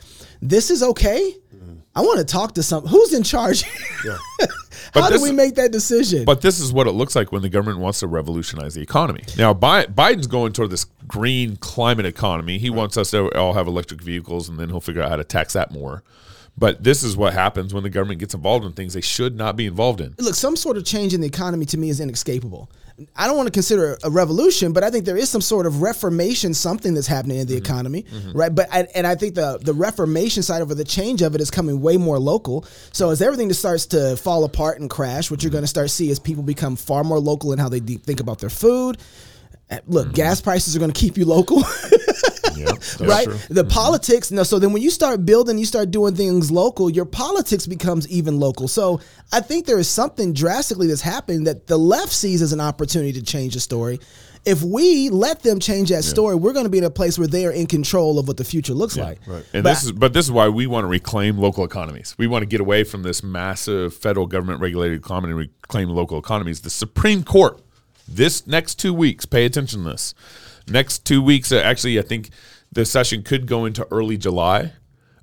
this 0.42 0.70
is 0.72 0.82
okay." 0.82 1.36
I 1.98 2.02
want 2.02 2.20
to 2.20 2.26
talk 2.26 2.56
to 2.56 2.64
some. 2.64 2.86
Who's 2.86 3.14
in 3.14 3.24
charge? 3.24 3.64
Yeah. 4.06 4.18
But 4.94 5.02
How 5.04 5.10
do 5.10 5.22
we 5.22 5.32
make 5.34 5.56
that 5.56 5.72
decision? 5.74 6.24
But 6.24 6.42
this 6.42 6.60
is 6.60 6.72
what 6.72 6.88
it 6.88 6.92
looks 6.92 7.16
like 7.18 7.34
when 7.34 7.42
the 7.42 7.50
government 7.50 7.80
wants 7.80 8.00
to 8.00 8.08
revolutionize 8.08 8.76
the 8.76 8.82
economy. 8.82 9.24
Now, 9.38 9.54
Biden's 9.54 10.28
going 10.28 10.54
toward 10.54 10.70
this 10.70 10.86
green 11.06 11.58
climate 11.58 12.06
economy. 12.06 12.60
He 12.60 12.70
wants 12.70 12.96
us 12.96 13.12
to 13.12 13.30
all 13.38 13.54
have 13.54 13.68
electric 13.68 14.02
vehicles, 14.02 14.48
and 14.48 14.58
then 14.58 14.70
he'll 14.70 14.80
figure 14.80 15.02
out 15.02 15.10
how 15.10 15.18
to 15.18 15.26
tax 15.26 15.52
that 15.54 15.72
more. 15.72 16.04
But 16.58 16.84
this 16.84 17.04
is 17.04 17.18
what 17.18 17.34
happens 17.34 17.74
when 17.74 17.84
the 17.84 17.90
government 17.90 18.20
gets 18.20 18.34
involved 18.34 18.66
in 18.66 18.72
things 18.72 18.94
they 18.94 19.02
should 19.02 19.36
not 19.36 19.56
be 19.56 19.66
involved 19.66 20.00
in. 20.00 20.16
Look, 20.20 20.36
some 20.36 20.56
sort 20.56 20.78
of 20.78 20.86
change 20.86 21.14
in 21.14 21.22
the 21.22 21.28
economy 21.28 21.66
to 21.66 21.78
me 21.78 21.90
is 21.90 22.00
inescapable. 22.00 22.70
I 23.18 23.28
don't 23.28 23.36
want 23.36 23.48
to 23.48 23.52
consider 23.52 23.98
a 24.06 24.10
revolution, 24.10 24.72
but 24.72 24.82
I 24.82 24.90
think 24.90 25.04
there 25.04 25.18
is 25.18 25.30
some 25.30 25.42
sort 25.42 25.66
of 25.66 25.82
reformation, 25.82 26.54
something 26.54 26.94
that's 26.94 27.08
happening 27.08 27.40
in 27.40 27.48
the 27.48 27.56
mm-hmm. 27.56 27.66
economy, 27.66 28.04
mm-hmm. 28.04 28.32
right? 28.32 28.56
But 28.56 28.70
I, 28.72 28.88
and 28.96 29.06
I 29.06 29.16
think 29.16 29.36
the 29.36 29.60
the 29.62 29.74
reformation 29.74 30.44
side 30.44 30.62
of 30.62 30.72
it, 30.72 30.76
the 30.76 30.86
change 30.86 31.22
of 31.22 31.36
it, 31.36 31.42
is 31.42 31.52
coming 31.52 31.82
way 31.82 31.98
more 31.98 32.18
local. 32.18 32.64
So 32.94 33.10
as 33.10 33.22
everything 33.22 33.50
just 33.50 33.60
starts 33.60 33.86
to 33.88 34.16
fall 34.16 34.46
apart 34.46 34.80
and 34.80 34.90
crash, 34.90 35.30
what 35.30 35.44
you're 35.44 35.50
mm-hmm. 35.50 35.56
going 35.56 35.64
to 35.64 35.68
start 35.68 35.90
see 35.90 36.10
is 36.10 36.20
people 36.20 36.44
become 36.44 36.78
far 36.78 37.04
more 37.04 37.20
local 37.20 37.52
in 37.52 37.60
how 37.60 37.68
they 37.68 37.82
de- 37.82 37.98
think 37.98 38.22
about 38.22 38.40
their 38.40 38.50
food. 38.50 38.98
Uh, 39.70 39.80
Look, 39.88 40.14
gas 40.14 40.40
prices 40.40 40.74
are 40.74 40.80
going 40.80 40.92
to 40.92 41.00
keep 41.00 41.18
you 41.18 41.26
local. 41.26 41.64
Yeah, 42.66 42.72
right? 43.08 43.26
true. 43.26 43.38
The 43.50 43.64
mm-hmm. 43.64 43.70
politics. 43.70 44.32
No, 44.32 44.44
so 44.44 44.60
then 44.60 44.72
when 44.72 44.82
you 44.82 44.90
start 44.90 45.26
building, 45.26 45.58
you 45.58 45.66
start 45.66 45.92
doing 45.92 46.16
things 46.16 46.52
local. 46.52 46.90
Your 46.90 47.06
politics 47.06 47.68
becomes 47.68 48.08
even 48.10 48.40
local. 48.40 48.68
So 48.68 49.02
I 49.32 49.42
think 49.42 49.66
there 49.66 49.80
is 49.80 49.90
something 49.90 50.34
drastically 50.34 50.88
that's 50.88 51.02
happened 51.02 51.48
that 51.48 51.68
the 51.68 51.78
left 51.78 52.12
sees 52.12 52.42
as 52.42 52.54
an 52.54 52.62
opportunity 52.62 53.14
to 53.14 53.24
change 53.24 53.54
the 53.54 53.60
story. 53.60 54.00
If 54.46 54.62
we 54.62 55.10
let 55.10 55.42
them 55.42 55.60
change 55.60 55.90
that 55.90 56.04
story, 56.04 56.36
we're 56.36 56.54
going 56.54 56.66
to 56.66 56.70
be 56.70 56.78
in 56.78 56.84
a 56.84 56.92
place 56.92 57.18
where 57.18 57.28
they 57.28 57.48
are 57.48 57.52
in 57.52 57.66
control 57.66 58.20
of 58.20 58.28
what 58.28 58.38
the 58.38 58.44
future 58.44 58.76
looks 58.76 58.96
like. 58.96 59.20
right. 59.26 59.44
And 59.54 59.64
But- 59.64 59.72
this 59.72 59.84
is, 59.86 59.92
but 59.92 60.14
this 60.14 60.26
is 60.26 60.32
why 60.32 60.50
we 60.50 60.68
want 60.68 60.84
to 60.84 60.88
reclaim 60.88 61.40
local 61.40 61.66
economies. 61.66 62.14
We 62.20 62.28
want 62.28 62.44
to 62.44 62.46
get 62.46 62.62
away 62.62 62.84
from 62.84 63.02
this 63.02 63.24
massive 63.24 63.96
federal 63.96 64.28
government 64.28 64.62
regulated 64.62 65.00
economy 65.00 65.32
and 65.32 65.40
reclaim 65.40 65.90
local 65.90 66.20
economies. 66.20 66.62
The 66.62 66.70
Supreme 66.70 67.24
Court, 67.24 67.60
this 68.08 68.46
next 68.46 68.76
two 68.76 68.94
weeks, 68.94 69.26
pay 69.26 69.46
attention 69.46 69.84
to 69.84 69.90
this. 69.90 70.14
Next 70.68 71.06
two 71.06 71.22
weeks, 71.22 71.52
uh, 71.52 71.58
actually, 71.58 72.00
I 72.00 72.02
think 72.02 72.30
the 72.72 72.86
session 72.86 73.24
could 73.24 73.48
go 73.48 73.66
into 73.66 73.88
early 73.92 74.18
July. 74.18 74.74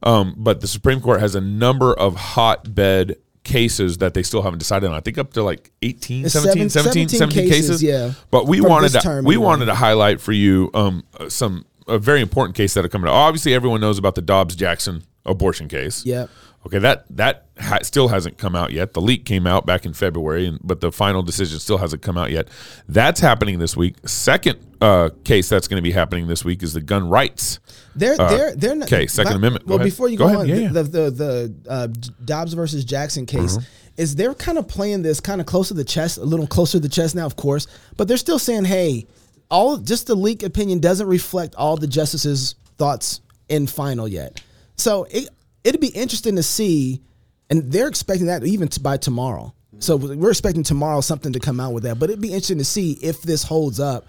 Um, 0.03 0.35
but 0.37 0.61
the 0.61 0.67
Supreme 0.67 1.01
Court 1.01 1.21
has 1.21 1.35
a 1.35 1.41
number 1.41 1.95
of 1.95 2.17
hotbed 2.17 3.17
cases 3.45 3.99
that 3.99 4.15
they 4.15 4.23
still 4.23 4.43
haven't 4.43 4.59
decided 4.59 4.89
on. 4.89 4.95
I 4.95 5.01
think 5.01 5.19
up 5.19 5.33
to 5.35 5.43
like 5.43 5.71
18, 5.83 6.29
17, 6.29 6.71
17, 6.71 6.71
17 6.71 7.09
17 7.09 7.49
cases, 7.49 7.69
cases. 7.69 7.83
yeah. 7.83 8.13
But 8.31 8.47
we 8.47 8.61
wanted 8.61 8.91
to, 8.93 9.09
we 9.09 9.35
anyway. 9.35 9.37
wanted 9.37 9.67
to 9.67 9.75
highlight 9.75 10.21
for 10.21 10.33
you 10.33 10.71
um, 10.75 11.05
uh, 11.19 11.29
some 11.29 11.67
a 11.89 11.99
very 11.99 12.21
important 12.21 12.57
case 12.57 12.75
that 12.75 12.85
are 12.85 12.89
coming 12.89 13.09
up. 13.09 13.15
Obviously, 13.15 13.55
everyone 13.55 13.81
knows 13.81 13.99
about 13.99 14.15
the 14.15 14.23
Dobbs 14.23 14.55
Jackson 14.55 15.03
abortion 15.25 15.69
case. 15.69 16.05
Yep. 16.07 16.31
Okay, 16.65 16.79
that 16.79 17.05
that 17.17 17.47
ha- 17.59 17.81
still 17.83 18.07
hasn't 18.09 18.39
come 18.39 18.55
out 18.55 18.73
yet. 18.73 18.93
The 18.93 19.01
leak 19.01 19.25
came 19.25 19.47
out 19.49 19.67
back 19.67 19.85
in 19.85 19.93
February, 19.95 20.47
and 20.47 20.61
but 20.63 20.81
the 20.81 20.93
final 20.93 21.23
decision 21.23 21.59
still 21.59 21.79
hasn't 21.79 22.03
come 22.03 22.17
out 22.17 22.31
yet. 22.31 22.47
That's 22.89 23.19
happening 23.21 23.59
this 23.59 23.77
week. 23.77 23.97
Second 24.07 24.61
uh, 24.81 25.11
case 25.25 25.49
that's 25.49 25.67
going 25.67 25.79
to 25.79 25.83
be 25.83 25.91
happening 25.91 26.29
this 26.29 26.45
week 26.45 26.63
is 26.63 26.73
the 26.73 26.81
gun 26.81 27.09
rights. 27.09 27.59
They're 27.97 28.17
they're 28.17 28.55
they're 28.55 28.75
not, 28.77 28.93
okay, 28.93 29.07
Second 29.09 29.33
but- 29.33 29.37
Amendment. 29.39 29.67
Go 29.67 29.71
Well, 29.71 29.79
ahead. 29.81 29.91
before 29.91 30.09
you 30.09 30.17
Go 30.17 30.29
go, 30.29 30.41
ahead. 30.41 30.41
on, 30.43 30.49
Yeah, 30.49 30.55
the, 30.55 30.63
yeah. 30.63 30.83
the 30.83 31.11
the 31.11 31.55
uh, 31.69 31.87
Dobbs 32.25 32.53
versus 32.55 32.85
Jackson 32.85 33.27
case 33.27 33.59
is 33.97 34.15
they're 34.15 34.33
kind 34.35 34.57
of 34.57 34.69
playing 34.69 35.03
this 35.03 35.19
kind 35.21 35.41
of 35.41 35.47
close 35.47 35.69
to 35.69 35.75
the 35.75 35.85
chest, 35.85 36.17
a 36.19 36.25
little 36.25 36.47
closer 36.47 36.73
to 36.79 36.81
the 36.81 36.89
chest 36.89 37.15
now, 37.17 37.27
of 37.27 37.35
course, 37.37 37.67
but 37.97 38.07
they're 38.09 38.17
still 38.17 38.39
saying, 38.39 38.65
hey, 38.65 39.05
all 39.51 39.77
just 39.79 40.07
the 40.07 40.15
leak 40.15 40.43
opinion 40.45 40.79
doesn't 40.79 41.09
reflect 41.09 41.55
all 41.57 41.77
the 41.77 41.87
justices' 41.89 42.55
thoughts 42.79 43.21
in 43.49 43.67
final 43.67 44.07
yet. 44.09 44.41
So 44.77 45.05
it 45.11 45.29
it'd 45.65 45.81
be 45.81 45.89
interesting 45.89 46.37
to 46.37 46.43
see, 46.43 47.03
and 47.51 47.71
they're 47.73 47.89
expecting 47.89 48.27
that 48.27 48.45
even 48.45 48.69
by 48.81 48.97
tomorrow. 48.97 49.55
So 49.79 49.97
we're 49.97 50.31
expecting 50.31 50.63
tomorrow 50.63 51.01
something 51.01 51.33
to 51.33 51.41
come 51.41 51.59
out 51.59 51.73
with 51.73 51.83
that, 51.85 51.99
but 51.99 52.09
it'd 52.09 52.21
be 52.21 52.29
interesting 52.29 52.59
to 52.59 52.65
see 52.65 52.93
if 53.03 53.23
this 53.23 53.43
holds 53.43 53.81
up. 53.81 54.07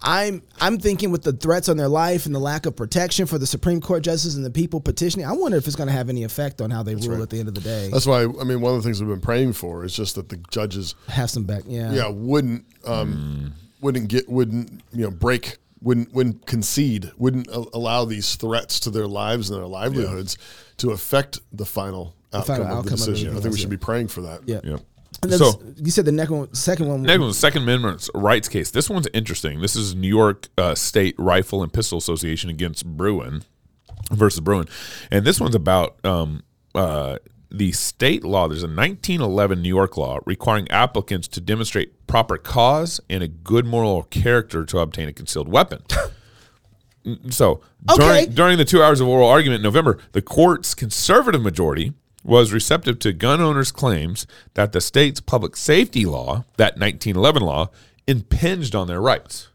I'm 0.00 0.42
I'm 0.60 0.78
thinking 0.78 1.10
with 1.10 1.22
the 1.22 1.32
threats 1.32 1.68
on 1.68 1.76
their 1.76 1.88
life 1.88 2.26
and 2.26 2.34
the 2.34 2.38
lack 2.38 2.66
of 2.66 2.76
protection 2.76 3.26
for 3.26 3.36
the 3.36 3.46
Supreme 3.46 3.80
Court 3.80 4.02
justices 4.02 4.36
and 4.36 4.44
the 4.44 4.50
people 4.50 4.80
petitioning, 4.80 5.26
I 5.26 5.32
wonder 5.32 5.56
if 5.56 5.66
it's 5.66 5.74
going 5.74 5.88
to 5.88 5.92
have 5.92 6.08
any 6.08 6.22
effect 6.22 6.60
on 6.60 6.70
how 6.70 6.84
they 6.84 6.94
rule 6.94 7.20
at 7.20 7.30
the 7.30 7.40
end 7.40 7.48
of 7.48 7.54
the 7.54 7.60
day. 7.60 7.90
That's 7.92 8.06
why 8.06 8.22
I 8.22 8.44
mean 8.44 8.60
one 8.60 8.74
of 8.74 8.82
the 8.82 8.86
things 8.86 9.00
we've 9.00 9.10
been 9.10 9.20
praying 9.20 9.54
for 9.54 9.84
is 9.84 9.94
just 9.94 10.14
that 10.14 10.28
the 10.28 10.36
judges 10.50 10.94
have 11.08 11.30
some 11.30 11.44
back, 11.44 11.64
yeah. 11.66 11.92
yeah 11.92 12.08
wouldn't 12.08 12.64
um 12.84 13.52
wouldn't 13.80 14.08
get 14.08 14.28
wouldn't 14.28 14.82
you 14.92 15.02
know 15.02 15.10
break 15.10 15.56
wouldn't 15.80 16.12
wouldn't 16.12 16.46
concede 16.46 17.10
wouldn't 17.18 17.48
allow 17.48 18.04
these 18.04 18.36
threats 18.36 18.80
to 18.80 18.90
their 18.90 19.06
lives 19.06 19.50
and 19.50 19.58
their 19.58 19.66
livelihoods 19.66 20.38
to 20.78 20.90
affect 20.90 21.40
the 21.52 21.66
final 21.66 22.14
outcome, 22.32 22.56
final 22.56 22.64
of 22.64 22.70
outcome 22.70 22.84
the 22.84 22.92
of 22.92 22.98
decision. 22.98 23.28
I 23.28 23.30
everything 23.30 23.42
think 23.42 23.54
we 23.54 23.60
should 23.60 23.70
be 23.70 23.76
praying 23.76 24.08
for 24.08 24.22
that. 24.22 24.42
Yeah. 24.46 24.60
Yep. 24.64 24.80
And 25.22 25.32
then 25.32 25.38
So 25.38 25.60
you 25.76 25.90
said 25.90 26.04
the 26.04 26.12
next 26.12 26.30
one, 26.30 26.52
second 26.54 26.88
one. 26.88 27.02
Next 27.02 27.20
one, 27.20 27.32
Second 27.32 27.62
Amendment 27.62 28.08
rights 28.14 28.48
case. 28.48 28.70
This 28.70 28.88
one's 28.88 29.08
interesting. 29.12 29.60
This 29.60 29.74
is 29.74 29.94
New 29.94 30.08
York 30.08 30.48
uh, 30.56 30.74
State 30.74 31.14
Rifle 31.18 31.62
and 31.62 31.72
Pistol 31.72 31.98
Association 31.98 32.50
against 32.50 32.86
Bruen 32.86 33.42
versus 34.12 34.40
Bruen, 34.40 34.66
and 35.10 35.24
this 35.24 35.40
one's 35.40 35.56
about 35.56 35.98
um, 36.04 36.44
uh, 36.74 37.16
the 37.50 37.72
state 37.72 38.22
law. 38.22 38.46
There's 38.46 38.62
a 38.62 38.66
1911 38.66 39.60
New 39.60 39.68
York 39.68 39.96
law 39.96 40.20
requiring 40.24 40.70
applicants 40.70 41.26
to 41.28 41.40
demonstrate 41.40 42.06
proper 42.06 42.36
cause 42.36 43.00
and 43.10 43.22
a 43.22 43.28
good 43.28 43.66
moral 43.66 44.04
character 44.04 44.64
to 44.66 44.78
obtain 44.78 45.08
a 45.08 45.12
concealed 45.12 45.48
weapon. 45.48 45.82
So 47.30 47.60
Okay. 47.90 47.96
during 48.26 48.30
during 48.34 48.58
the 48.58 48.64
two 48.64 48.82
hours 48.82 49.00
of 49.00 49.08
oral 49.08 49.28
argument 49.28 49.56
in 49.58 49.62
November, 49.62 49.98
the 50.12 50.22
court's 50.22 50.74
conservative 50.74 51.40
majority, 51.42 51.92
was 52.24 52.52
receptive 52.52 52.98
to 52.98 53.12
gun 53.12 53.40
owners' 53.40 53.70
claims 53.72 54.26
that 54.54 54.72
the 54.72 54.80
state's 54.80 55.20
public 55.20 55.56
safety 55.56 56.04
law, 56.04 56.44
that 56.56 56.76
1911 56.78 57.42
law, 57.42 57.70
impinged 58.06 58.74
on 58.74 58.86
their 58.88 59.00
rights. 59.00 59.48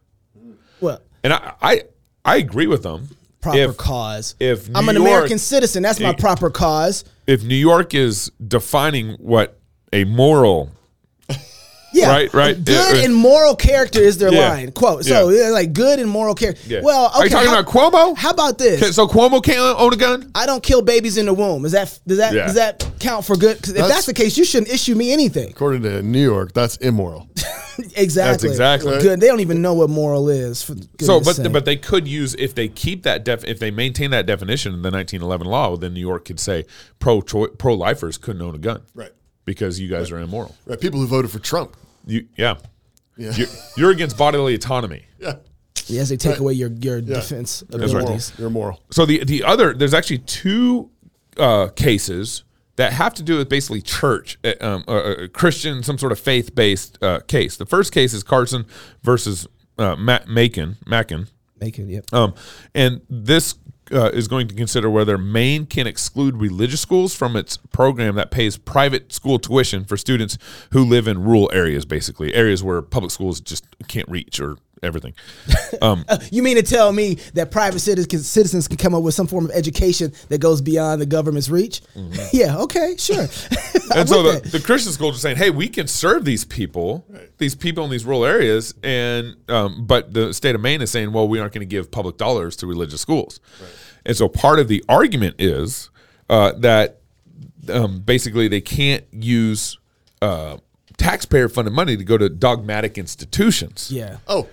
Well, 0.80 1.00
And 1.24 1.34
I, 1.34 1.54
I, 1.62 1.82
I 2.26 2.38
agree 2.38 2.68
with 2.68 2.82
them. 2.84 3.10
proper 3.42 3.58
If- 3.60 3.78
cause. 3.78 4.36
if 4.40 4.70
I'm 4.74 4.88
an 4.90 4.96
York- 4.96 5.08
American 5.08 5.38
citizen, 5.38 5.84
that's 5.84 6.00
my 6.00 6.14
proper 6.14 6.50
cause. 6.50 7.04
If 7.28 7.44
New 7.44 7.56
York 7.56 7.94
is 7.94 8.32
defining 8.48 9.14
what 9.16 9.60
a 9.92 10.06
moral 10.06 10.72
Yeah, 11.94 12.10
Right, 12.10 12.34
right. 12.34 12.64
Good 12.64 12.96
Uh, 12.98 13.06
and 13.06 13.14
moral 13.16 13.56
character 13.56 14.00
is 14.00 14.18
their 14.18 14.34
Yeah. 14.34 14.50
line. 14.50 14.72
Quote. 14.72 15.06
So 15.06 15.30
Yeah. 15.30 15.44
yeah, 15.46 15.50
like 15.52 15.74
good 15.74 16.00
and 16.00 16.10
moral 16.10 16.34
character. 16.36 16.62
Yeah. 16.68 16.82
Well, 16.84 17.08
okay, 17.08 17.20
Are 17.20 17.24
you 17.26 17.30
talking 17.30 17.50
how, 17.50 17.60
about 17.60 17.72
Cuomo? 17.94 18.18
How 18.18 18.32
about 18.32 18.58
this? 18.58 18.82
Okay, 18.82 18.92
so 18.92 19.08
Cuomo 19.08 19.44
can't 19.44 19.60
own 19.80 19.94
a 19.94 19.96
gun? 19.96 20.32
I 20.36 20.46
don't 20.46 20.64
kill 20.64 20.82
babies 20.82 21.18
in 21.18 21.26
the 21.28 21.34
womb. 21.34 21.66
Is 21.66 21.72
that 21.74 22.00
does 22.08 22.18
that 22.18 22.34
Yeah. 22.34 22.46
does 22.48 22.56
that 22.56 22.84
count 23.00 23.26
for 23.26 23.36
good? 23.36 23.62
'Cause 23.62 23.70
if 23.72 23.76
that's, 23.78 23.88
That's- 23.88 24.06
the 24.06 24.14
case, 24.14 24.38
you 24.38 24.44
shouldn't 24.46 24.72
issue 24.74 24.96
me 24.96 25.12
anything. 25.14 25.50
According 25.50 25.84
to 25.84 26.02
New 26.02 26.24
York, 26.24 26.54
that's 26.54 26.78
immoral. 26.78 27.28
Exactly. 27.96 28.50
exactly- 28.50 29.00
good. 29.00 29.20
They 29.20 29.26
don't 29.28 29.40
even 29.40 29.62
know 29.62 29.74
what 29.74 29.90
moral 29.90 30.30
is. 30.30 30.62
For 30.62 30.76
So, 31.02 31.20
but 31.20 31.38
sake. 31.38 31.52
but 31.52 31.66
they 31.66 31.76
could 31.76 32.08
use 32.08 32.36
if 32.38 32.54
they 32.54 32.68
keep 32.68 33.02
that 33.04 33.26
def 33.26 33.44
if 33.46 33.58
they 33.60 33.72
maintain 33.72 34.12
that 34.12 34.26
definition 34.28 34.74
in 34.76 34.84
the 34.84 34.92
1911 34.92 35.48
law, 35.48 35.76
then 35.76 35.94
New 35.94 36.00
York 36.00 36.26
could 36.26 36.40
say 36.40 36.66
pro 37.00 37.22
pro 37.22 37.74
lifers 37.74 38.18
couldn't 38.20 38.42
own 38.44 38.54
a 38.56 38.60
gun, 38.60 38.82
Right. 38.94 39.12
Because 39.46 39.80
you 39.80 39.90
guys 39.90 40.12
are 40.12 40.20
immoral. 40.20 40.56
Right. 40.66 40.80
People 40.80 41.00
who 41.00 41.08
voted 41.08 41.30
for 41.32 41.40
Trump. 41.40 41.76
You 42.06 42.28
yeah, 42.38 42.56
Yeah. 43.18 43.34
You're, 43.36 43.48
you're 43.78 43.92
against 43.92 44.18
bodily 44.18 44.56
autonomy. 44.56 45.06
Yeah. 45.20 45.36
yes, 45.88 46.10
they 46.10 46.18
take 46.18 46.40
away 46.40 46.54
your 46.54 46.70
your 46.70 46.98
Yeah. 47.00 47.16
defense 47.16 47.64
You're 47.70 47.88
right. 47.90 48.34
You're 48.38 48.50
moral. 48.50 48.82
So 48.92 49.06
the 49.06 49.24
the 49.24 49.44
other 49.44 49.74
there's 49.74 49.94
actually 49.94 50.20
two 50.20 50.90
uh, 51.38 51.68
cases 51.76 52.44
that 52.76 52.94
have 52.94 53.14
to 53.16 53.24
do 53.24 53.38
with 53.38 53.50
basically 53.50 53.82
church, 53.82 54.38
uh, 54.44 54.54
um, 54.62 54.84
uh, 54.88 54.92
uh, 54.92 55.28
Christian, 55.28 55.84
some 55.84 55.98
sort 55.98 56.12
of 56.12 56.20
faith 56.20 56.56
based 56.56 56.98
uh, 57.04 57.20
case. 57.28 57.56
The 57.58 57.66
first 57.68 57.92
case 57.94 58.14
is 58.14 58.24
Carson 58.24 58.66
versus 59.04 59.48
uh, 59.78 59.96
Matt 59.96 60.28
Makin. 60.28 60.78
Makin. 60.88 61.28
Make 61.60 61.78
it. 61.80 61.88
Yep. 61.88 62.14
Um, 62.14 62.34
and 62.74 63.02
this 63.10 63.56
uh, 63.94 64.10
is 64.14 64.28
going 64.28 64.48
to 64.48 64.56
consider 64.56 64.90
whether 64.90 65.18
Maine 65.18 65.66
can 65.66 65.88
exclude 65.88 66.38
religious 66.38 66.82
schools 66.82 67.14
from 67.14 67.36
its 67.36 67.58
program 67.58 68.16
that 68.16 68.32
pays 68.32 68.58
private 68.58 69.14
school 69.14 69.40
tuition 69.40 69.86
for 69.86 69.98
students 69.98 70.38
who 70.72 70.84
live 70.84 71.08
in 71.08 71.24
rural 71.24 71.50
areas, 71.54 71.86
basically 71.86 72.34
areas 72.34 72.64
where 72.64 72.82
public 72.82 73.12
schools 73.12 73.40
just 73.40 73.66
can't 73.88 74.10
reach 74.10 74.40
or 74.40 74.58
everything. 74.86 75.14
Um, 75.82 76.06
You 76.32 76.44
mean 76.44 76.56
to 76.58 76.64
tell 76.64 76.94
me 76.94 77.16
that 77.34 77.50
private 77.50 77.80
citizens 77.80 78.28
citizens 78.30 78.68
can 78.68 78.78
come 78.78 78.94
up 78.94 79.02
with 79.02 79.16
some 79.16 79.26
form 79.26 79.46
of 79.46 79.52
education 79.52 80.14
that 80.30 80.40
goes 80.40 80.62
beyond 80.62 81.02
the 81.02 81.06
government's 81.08 81.50
reach? 81.50 81.82
Yeah. 82.32 82.60
Okay. 82.60 82.96
Sure. 82.98 83.24
Mm-hmm. 83.24 83.74
and 83.96 84.08
so 84.10 84.24
the, 84.24 84.48
the 84.50 84.60
Christian 84.60 84.92
schools 84.92 85.16
are 85.16 85.20
saying, 85.20 85.38
"Hey, 85.38 85.50
we 85.50 85.68
can 85.68 85.88
serve 85.88 86.26
these 86.26 86.46
people, 86.46 87.06
these 87.38 87.56
people 87.56 87.84
in 87.86 87.92
these 87.92 88.06
rural 88.06 88.26
areas," 88.26 88.74
and 88.84 89.36
um, 89.50 89.86
but 89.86 90.14
the 90.14 90.34
state 90.34 90.56
of 90.56 90.62
Maine 90.62 90.82
is 90.82 90.92
saying, 90.92 91.12
"Well, 91.12 91.28
we 91.28 91.40
aren't 91.40 91.54
going 91.54 91.68
to 91.68 91.70
give 91.70 91.92
public 91.92 92.18
dollars 92.18 92.56
to 92.58 92.68
religious 92.68 93.02
schools," 93.02 93.40
and 94.06 94.16
so 94.16 94.30
part 94.30 94.60
of 94.60 94.68
the 94.68 94.84
argument 94.88 95.36
is 95.40 95.90
uh, 96.30 96.54
that 96.60 97.02
um, 97.70 98.00
basically 98.00 98.48
they 98.48 98.62
can't 98.62 99.06
use 99.12 99.78
uh, 100.22 100.58
taxpayer-funded 100.98 101.74
money 101.74 101.98
to 101.98 102.04
go 102.04 102.18
to 102.18 102.30
dogmatic 102.30 102.98
institutions, 102.98 103.92
yeah. 103.92 104.18
Oh, 104.28 104.48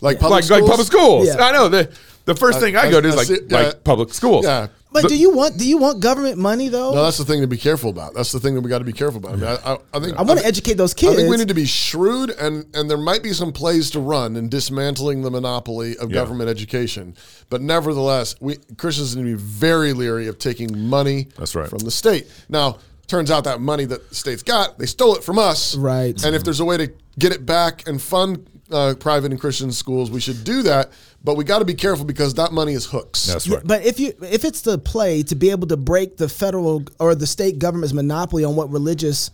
like 0.00 0.18
public 0.18 0.36
like 0.36 0.44
schools? 0.44 0.60
like 0.60 0.70
public 0.70 0.86
schools. 0.86 1.26
Yeah. 1.28 1.44
I 1.44 1.52
know 1.52 1.68
the 1.68 1.90
the 2.24 2.34
first 2.34 2.60
thing 2.60 2.76
I, 2.76 2.90
go 2.90 3.00
to 3.00 3.08
is 3.08 3.14
I 3.14 3.18
like 3.18 3.28
yeah. 3.48 3.58
like 3.58 3.84
public 3.84 4.12
schools. 4.12 4.44
Yeah. 4.44 4.68
But 4.90 5.02
The- 5.02 5.08
do 5.08 5.18
you 5.18 5.30
want 5.30 5.58
do 5.58 5.68
you 5.68 5.76
want 5.78 6.00
government 6.00 6.38
money 6.38 6.68
though? 6.68 6.94
No, 6.94 7.04
that's 7.04 7.18
the 7.18 7.24
thing 7.24 7.40
to 7.42 7.46
be 7.46 7.58
careful 7.58 7.90
about. 7.90 8.14
That's 8.14 8.32
the 8.32 8.40
thing 8.40 8.54
that 8.54 8.62
we 8.62 8.70
got 8.70 8.78
to 8.78 8.84
be 8.84 8.92
careful 8.92 9.18
about. 9.18 9.32
I, 9.32 9.36
mean, 9.36 9.44
I, 9.44 9.72
I, 9.72 9.78
I 9.94 10.00
think 10.00 10.18
I 10.18 10.22
want 10.22 10.40
to 10.40 10.46
educate 10.46 10.74
those 10.74 10.94
kids. 10.94 11.12
I 11.12 11.16
think 11.16 11.30
we 11.30 11.36
need 11.36 11.48
to 11.48 11.54
be 11.54 11.66
shrewd, 11.66 12.30
and 12.30 12.64
and 12.74 12.88
there 12.88 12.96
might 12.98 13.22
be 13.22 13.32
some 13.32 13.52
plays 13.52 13.90
to 13.90 14.00
run 14.00 14.36
in 14.36 14.48
dismantling 14.48 15.22
the 15.22 15.30
monopoly 15.30 15.96
of 15.98 16.10
Yeah. 16.10 16.16
government 16.16 16.48
education. 16.48 17.14
But 17.50 17.60
nevertheless, 17.60 18.34
we 18.40 18.56
Christians 18.76 19.14
need 19.14 19.22
to 19.22 19.36
be 19.36 19.42
very 19.42 19.92
leery 19.92 20.26
of 20.26 20.38
taking 20.38 20.78
money 20.88 21.28
That's 21.36 21.54
right. 21.54 21.68
from 21.68 21.80
the 21.80 21.90
state. 21.90 22.26
Now, 22.48 22.78
turns 23.06 23.30
out 23.30 23.44
that 23.44 23.60
money 23.60 23.84
that 23.86 24.08
the 24.08 24.14
state's 24.14 24.42
got, 24.42 24.78
they 24.78 24.86
stole 24.86 25.16
it 25.16 25.24
from 25.24 25.38
us. 25.38 25.74
Right. 25.74 26.22
And 26.24 26.34
if 26.34 26.44
there's 26.44 26.60
a 26.60 26.64
way 26.64 26.76
to 26.76 26.92
get 27.18 27.32
it 27.32 27.44
back 27.44 27.86
and 27.88 28.00
fund 28.00 28.57
uh, 28.70 28.94
private 28.98 29.30
and 29.30 29.40
Christian 29.40 29.72
schools, 29.72 30.10
we 30.10 30.20
should 30.20 30.44
do 30.44 30.62
that. 30.62 30.92
But 31.24 31.36
we 31.36 31.44
got 31.44 31.58
to 31.58 31.64
be 31.64 31.74
careful 31.74 32.04
because 32.04 32.34
that 32.34 32.52
money 32.52 32.74
is 32.74 32.86
hooks. 32.86 33.26
That's 33.26 33.48
right. 33.48 33.62
But 33.64 33.84
if 33.84 33.98
you 33.98 34.12
if 34.22 34.44
it's 34.44 34.60
the 34.60 34.78
play 34.78 35.22
to 35.24 35.34
be 35.34 35.50
able 35.50 35.66
to 35.68 35.76
break 35.76 36.16
the 36.16 36.28
federal 36.28 36.84
or 37.00 37.14
the 37.14 37.26
state 37.26 37.58
government's 37.58 37.92
monopoly 37.92 38.44
on 38.44 38.54
what 38.56 38.70
religious 38.70 39.30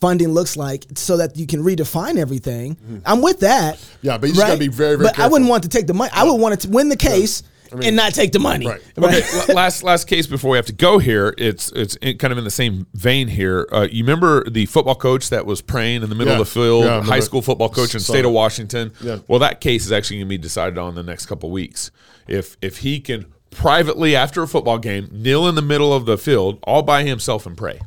funding 0.00 0.28
looks 0.28 0.56
like 0.56 0.84
so 0.96 1.16
that 1.16 1.36
you 1.36 1.46
can 1.46 1.62
redefine 1.62 2.18
everything, 2.18 2.76
I'm 3.06 3.22
with 3.22 3.40
that. 3.40 3.76
Mm-hmm. 3.76 4.06
Yeah, 4.06 4.18
but 4.18 4.26
you 4.28 4.34
just 4.34 4.46
gotta 4.46 4.58
be 4.58 4.68
very, 4.68 4.96
very 4.96 5.08
But 5.08 5.18
I 5.18 5.28
wouldn't 5.28 5.48
want 5.48 5.62
to 5.62 5.68
take 5.68 5.86
the 5.86 5.94
money. 5.94 6.10
I 6.14 6.24
would 6.24 6.40
want 6.40 6.54
it 6.54 6.60
to 6.60 6.68
win 6.68 6.90
the 6.90 6.96
case 6.96 7.42
and 7.82 7.96
not 7.96 8.14
take 8.14 8.32
the 8.32 8.38
money. 8.38 8.66
Right. 8.66 8.80
Okay, 8.98 9.22
last 9.54 9.82
last 9.82 10.06
case 10.06 10.26
before 10.26 10.50
we 10.52 10.56
have 10.58 10.66
to 10.66 10.72
go 10.72 10.98
here. 10.98 11.34
It's 11.38 11.72
it's 11.72 11.96
in, 11.96 12.18
kind 12.18 12.32
of 12.32 12.38
in 12.38 12.44
the 12.44 12.50
same 12.50 12.86
vein 12.94 13.28
here. 13.28 13.66
Uh, 13.72 13.88
you 13.90 14.04
remember 14.04 14.48
the 14.48 14.66
football 14.66 14.94
coach 14.94 15.30
that 15.30 15.46
was 15.46 15.60
praying 15.62 16.02
in 16.02 16.08
the 16.08 16.14
middle 16.14 16.34
Yeah. 16.34 16.40
of 16.40 16.46
the 16.46 16.52
field, 16.52 16.84
Yeah, 16.84 16.90
high 16.90 16.98
remember. 17.00 17.20
school 17.22 17.42
football 17.42 17.68
coach 17.68 17.94
in 17.94 17.98
the 17.98 18.04
state 18.04 18.24
of. 18.24 18.32
Washington. 18.32 18.92
Yeah. 19.00 19.18
Well, 19.28 19.38
that 19.38 19.60
case 19.60 19.86
is 19.86 19.92
actually 19.92 20.16
going 20.18 20.26
to 20.26 20.30
be 20.30 20.38
decided 20.38 20.76
on 20.76 20.90
in 20.90 20.94
the 20.96 21.02
next 21.02 21.26
couple 21.26 21.50
weeks. 21.50 21.90
If 22.28 22.56
if 22.60 22.78
he 22.78 23.00
can 23.00 23.26
privately 23.50 24.16
after 24.16 24.42
a 24.42 24.48
football 24.48 24.78
game 24.78 25.08
kneel 25.12 25.46
in 25.48 25.54
the 25.54 25.62
middle 25.62 25.92
of 25.94 26.04
the 26.06 26.18
field 26.18 26.58
all 26.64 26.82
by 26.82 27.04
himself 27.04 27.46
and 27.46 27.56
pray. 27.56 27.80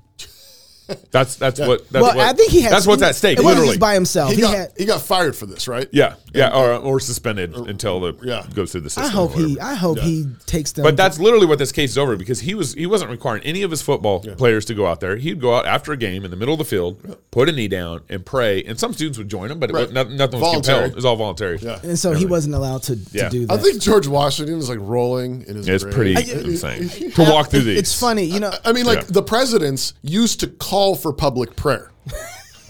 That's 1.11 1.35
that's 1.35 1.59
what 1.59 1.89
that's 1.89 2.01
well, 2.03 2.15
what, 2.15 2.25
I 2.25 2.33
think 2.33 2.51
he 2.51 2.61
had. 2.61 2.71
that's 2.71 2.87
what's 2.87 3.01
at 3.01 3.15
stake. 3.15 3.39
It 3.39 3.43
Literally, 3.43 3.69
just 3.69 3.79
by 3.79 3.93
himself. 3.93 4.29
He, 4.29 4.35
He, 4.37 4.41
got, 4.41 4.55
had. 4.55 4.73
he 4.77 4.85
got 4.85 5.01
fired 5.01 5.35
for 5.35 5.45
this, 5.45 5.67
right? 5.67 5.87
yeah, 5.91 6.15
yeah, 6.33 6.49
or, 6.55 6.73
or 6.75 6.99
suspended 6.99 7.55
until 7.55 7.99
the 7.99 8.13
yeah. 8.23 8.45
goes 8.53 8.71
through 8.71 8.81
the 8.81 8.89
system. 8.89 9.05
I 9.05 9.09
hope 9.09 9.33
he. 9.33 9.59
I 9.59 9.73
hope 9.75 9.99
he 9.99 10.27
takes 10.45 10.71
them. 10.71 10.83
But 10.83 10.95
that's 10.95 11.19
literally 11.19 11.45
what 11.45 11.59
this 11.59 11.71
case 11.71 11.91
is 11.91 11.97
over 11.97 12.15
because 12.15 12.39
he 12.39 12.53
was 12.55 12.73
he 12.73 12.85
wasn't 12.85 13.11
requiring 13.11 13.43
any 13.43 13.63
of 13.63 13.71
his 13.71 13.81
football 13.81 14.21
players 14.21 14.65
to 14.65 14.73
go 14.73 14.85
out 14.87 14.99
there. 15.01 15.17
He'd 15.17 15.41
go 15.41 15.55
out 15.55 15.65
after 15.65 15.91
a 15.91 15.97
game 15.97 16.23
in 16.23 16.31
the 16.31 16.37
middle 16.37 16.53
of 16.53 16.59
the 16.59 16.65
field, 16.65 17.17
put 17.31 17.49
a 17.49 17.51
knee 17.51 17.67
down, 17.67 18.01
and 18.09 18.25
pray. 18.25 18.63
And 18.63 18.79
some 18.79 18.93
students 18.93 19.17
would 19.17 19.29
join 19.29 19.51
him, 19.51 19.59
but 19.59 19.69
it, 19.69 19.73
Right. 19.73 19.87
was- 19.87 19.93
nothing, 19.93 20.15
nothing 20.17 20.39
was 20.39 20.53
compelled. 20.53 20.91
It 20.91 20.95
was 20.95 21.05
all 21.05 21.15
voluntary. 21.17 21.57
Yeah. 21.61 21.79
and 21.83 21.97
so 21.99 22.13
he 22.13 22.25
wasn't 22.25 22.55
allowed 22.55 22.83
to, 22.83 22.95
to 22.95 23.01
Yeah. 23.17 23.29
do 23.29 23.45
that. 23.47 23.59
I 23.59 23.61
think 23.61 23.81
George 23.81 24.07
Washington 24.07 24.57
is 24.59 24.69
like 24.69 24.79
rolling 24.81 25.43
in 25.47 25.55
his 25.57 25.67
It's 25.67 25.83
grave. 25.83 25.95
pretty 25.95 26.15
I- 26.15 26.21
insane 26.21 27.11
to 27.11 27.21
walk 27.23 27.49
through 27.49 27.61
these. 27.61 27.79
it's 27.79 27.99
funny, 27.99 28.23
you 28.23 28.39
know. 28.39 28.53
I 28.63 28.71
mean, 28.71 28.85
like 28.85 29.07
the 29.07 29.23
presidents 29.23 29.93
used 30.01 30.39
to 30.41 30.47
call 30.47 30.76
for 30.95 31.11
public 31.13 31.55
prayer 31.55 31.91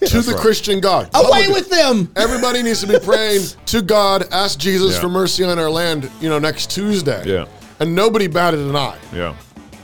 to 0.05 0.21
the 0.21 0.31
right. 0.33 0.41
Christian 0.41 0.79
God. 0.79 1.09
Away 1.13 1.45
Public- 1.45 1.49
with 1.49 1.69
them. 1.69 2.11
Everybody 2.15 2.63
needs 2.63 2.81
to 2.81 2.87
be 2.87 2.99
praying 2.99 3.43
to 3.67 3.81
God, 3.81 4.27
ask 4.31 4.57
Jesus 4.59 4.95
Yeah. 4.95 5.01
for 5.01 5.09
mercy 5.09 5.43
on 5.43 5.57
our 5.59 5.69
land, 5.69 6.09
you 6.21 6.29
know, 6.29 6.39
next 6.39 6.71
Tuesday. 6.71 7.23
Yeah. 7.25 7.45
And 7.79 7.95
nobody 7.95 8.27
batted 8.27 8.59
an 8.59 8.75
eye. 8.75 8.97
Yeah. 9.13 9.35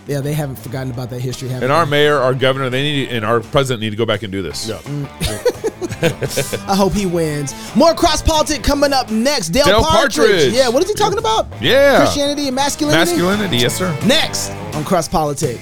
Yeah, 0.06 0.20
they 0.20 0.34
haven't 0.34 0.58
forgotten 0.58 0.92
about 0.92 1.10
that 1.12 1.22
history. 1.22 1.48
Have 1.50 1.64
And 1.64 1.72
our 1.72 1.86
mayor, 1.86 2.18
our 2.18 2.34
governor, 2.34 2.70
they 2.70 2.82
need 2.82 3.10
and 3.10 3.24
our 3.24 3.40
president 3.40 3.80
need 3.82 3.92
to 3.92 3.96
go 3.96 4.06
back 4.06 4.24
and 4.24 4.32
do 4.34 4.42
this. 4.42 4.68
Yeah. 4.68 4.76
Mm. 4.80 6.68
I 6.68 6.76
hope 6.76 6.92
he 6.92 7.06
wins. 7.06 7.54
More 7.76 7.94
cross 7.94 8.22
politic 8.22 8.64
coming 8.64 8.92
up 8.92 9.10
next. 9.12 9.50
Dale, 9.50 9.64
Dale 9.66 9.82
Partridge. 9.82 10.16
Partridge. 10.18 10.54
Yeah, 10.54 10.68
what 10.68 10.84
is 10.84 10.90
he 10.90 10.96
talking 10.96 11.20
about? 11.20 11.48
Yeah. 11.62 12.00
Christianity 12.00 12.48
and 12.48 12.56
masculinity. 12.56 13.12
Masculinity, 13.12 13.58
yes, 13.58 13.78
sir. 13.78 13.98
Next 14.06 14.50
on 14.76 14.84
cross 14.84 15.08
politic. 15.08 15.62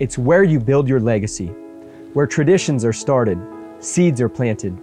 It's 0.00 0.16
where 0.16 0.42
you 0.42 0.58
build 0.58 0.88
your 0.88 0.98
legacy, 0.98 1.48
where 2.14 2.26
traditions 2.26 2.86
are 2.86 2.92
started, 2.92 3.38
seeds 3.80 4.18
are 4.22 4.30
planted, 4.30 4.74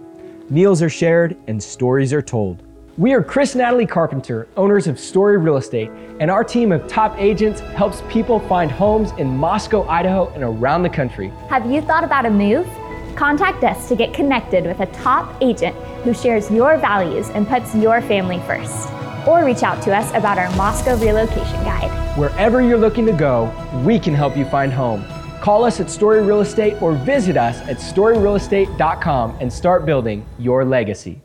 meals 0.48 0.80
are 0.80 0.88
shared, 0.88 1.36
and 1.48 1.60
stories 1.60 2.12
are 2.12 2.22
told. 2.22 2.62
We 2.96 3.12
are 3.14 3.22
Chris 3.24 3.54
and 3.54 3.62
Natalie 3.62 3.84
Carpenter, 3.84 4.46
owners 4.56 4.86
of 4.86 4.96
Story 4.96 5.36
Real 5.36 5.56
Estate, 5.56 5.90
and 6.20 6.30
our 6.30 6.44
team 6.44 6.70
of 6.70 6.86
top 6.86 7.18
agents 7.18 7.58
helps 7.58 8.00
people 8.08 8.38
find 8.38 8.70
homes 8.70 9.10
in 9.18 9.36
Moscow, 9.36 9.88
Idaho, 9.88 10.28
and 10.34 10.44
around 10.44 10.84
the 10.84 10.88
country. 10.88 11.32
Have 11.48 11.68
you 11.68 11.80
thought 11.80 12.04
about 12.04 12.24
a 12.24 12.30
move? 12.30 12.68
Contact 13.16 13.64
us 13.64 13.88
to 13.88 13.96
get 13.96 14.14
connected 14.14 14.66
with 14.66 14.78
a 14.78 14.86
top 14.86 15.34
agent 15.40 15.74
who 16.04 16.14
shares 16.14 16.48
your 16.48 16.78
values 16.78 17.28
and 17.30 17.48
puts 17.48 17.74
your 17.74 18.00
family 18.02 18.38
first. 18.46 18.88
Or 19.28 19.44
reach 19.44 19.62
out 19.62 19.82
to 19.82 19.94
us 19.94 20.10
about 20.14 20.38
our 20.38 20.50
Moscow 20.56 20.96
relocation 20.96 21.62
guide. 21.62 21.90
Wherever 22.16 22.62
you're 22.62 22.78
looking 22.78 23.04
to 23.06 23.12
go, 23.12 23.52
we 23.84 23.98
can 23.98 24.14
help 24.14 24.36
you 24.36 24.46
find 24.46 24.72
home. 24.72 25.04
Call 25.40 25.64
us 25.64 25.78
at 25.80 25.90
Story 25.90 26.22
Real 26.22 26.40
Estate 26.40 26.80
or 26.82 26.92
visit 26.92 27.36
us 27.36 27.60
at 27.68 27.76
storyrealestate.com 27.76 29.36
and 29.40 29.52
start 29.52 29.84
building 29.84 30.26
your 30.38 30.64
legacy. 30.64 31.20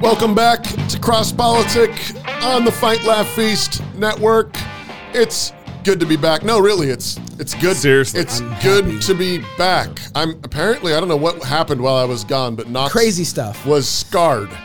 Welcome 0.00 0.34
back 0.34 0.62
to 0.62 0.98
Cross 0.98 1.32
Politic 1.32 1.90
on 2.42 2.64
the 2.64 2.72
Fight 2.72 3.04
Laugh 3.04 3.28
Feast 3.28 3.82
Network. 3.96 4.56
It's 5.12 5.52
good 5.86 6.00
to 6.00 6.06
be 6.06 6.16
back. 6.16 6.42
No, 6.42 6.58
really, 6.58 6.90
it's 6.90 7.16
it's 7.38 7.54
good. 7.54 7.76
Seriously. 7.76 8.20
it's 8.20 8.40
good 8.62 9.00
to 9.02 9.14
be 9.14 9.38
back. 9.56 9.88
I'm 10.16 10.30
apparently 10.42 10.92
I 10.94 10.98
don't 11.00 11.08
know 11.08 11.16
what 11.16 11.42
happened 11.44 11.80
while 11.80 11.94
I 11.94 12.04
was 12.04 12.24
gone, 12.24 12.56
but 12.56 12.68
Knox 12.68 12.92
Crazy 12.92 13.24
stuff. 13.24 13.64
was 13.64 13.88
scarred. 13.88 14.50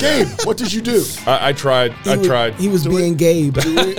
Gabe, 0.00 0.28
what 0.44 0.56
did 0.56 0.72
you 0.72 0.80
do? 0.80 1.04
I, 1.26 1.50
I 1.50 1.52
tried. 1.52 1.92
He 2.04 2.10
I 2.10 2.16
was, 2.16 2.26
tried. 2.26 2.54
He 2.54 2.68
was 2.68 2.86
being 2.88 3.16
Gabe. 3.16 3.52
Do 3.54 3.74
we, 3.76 3.94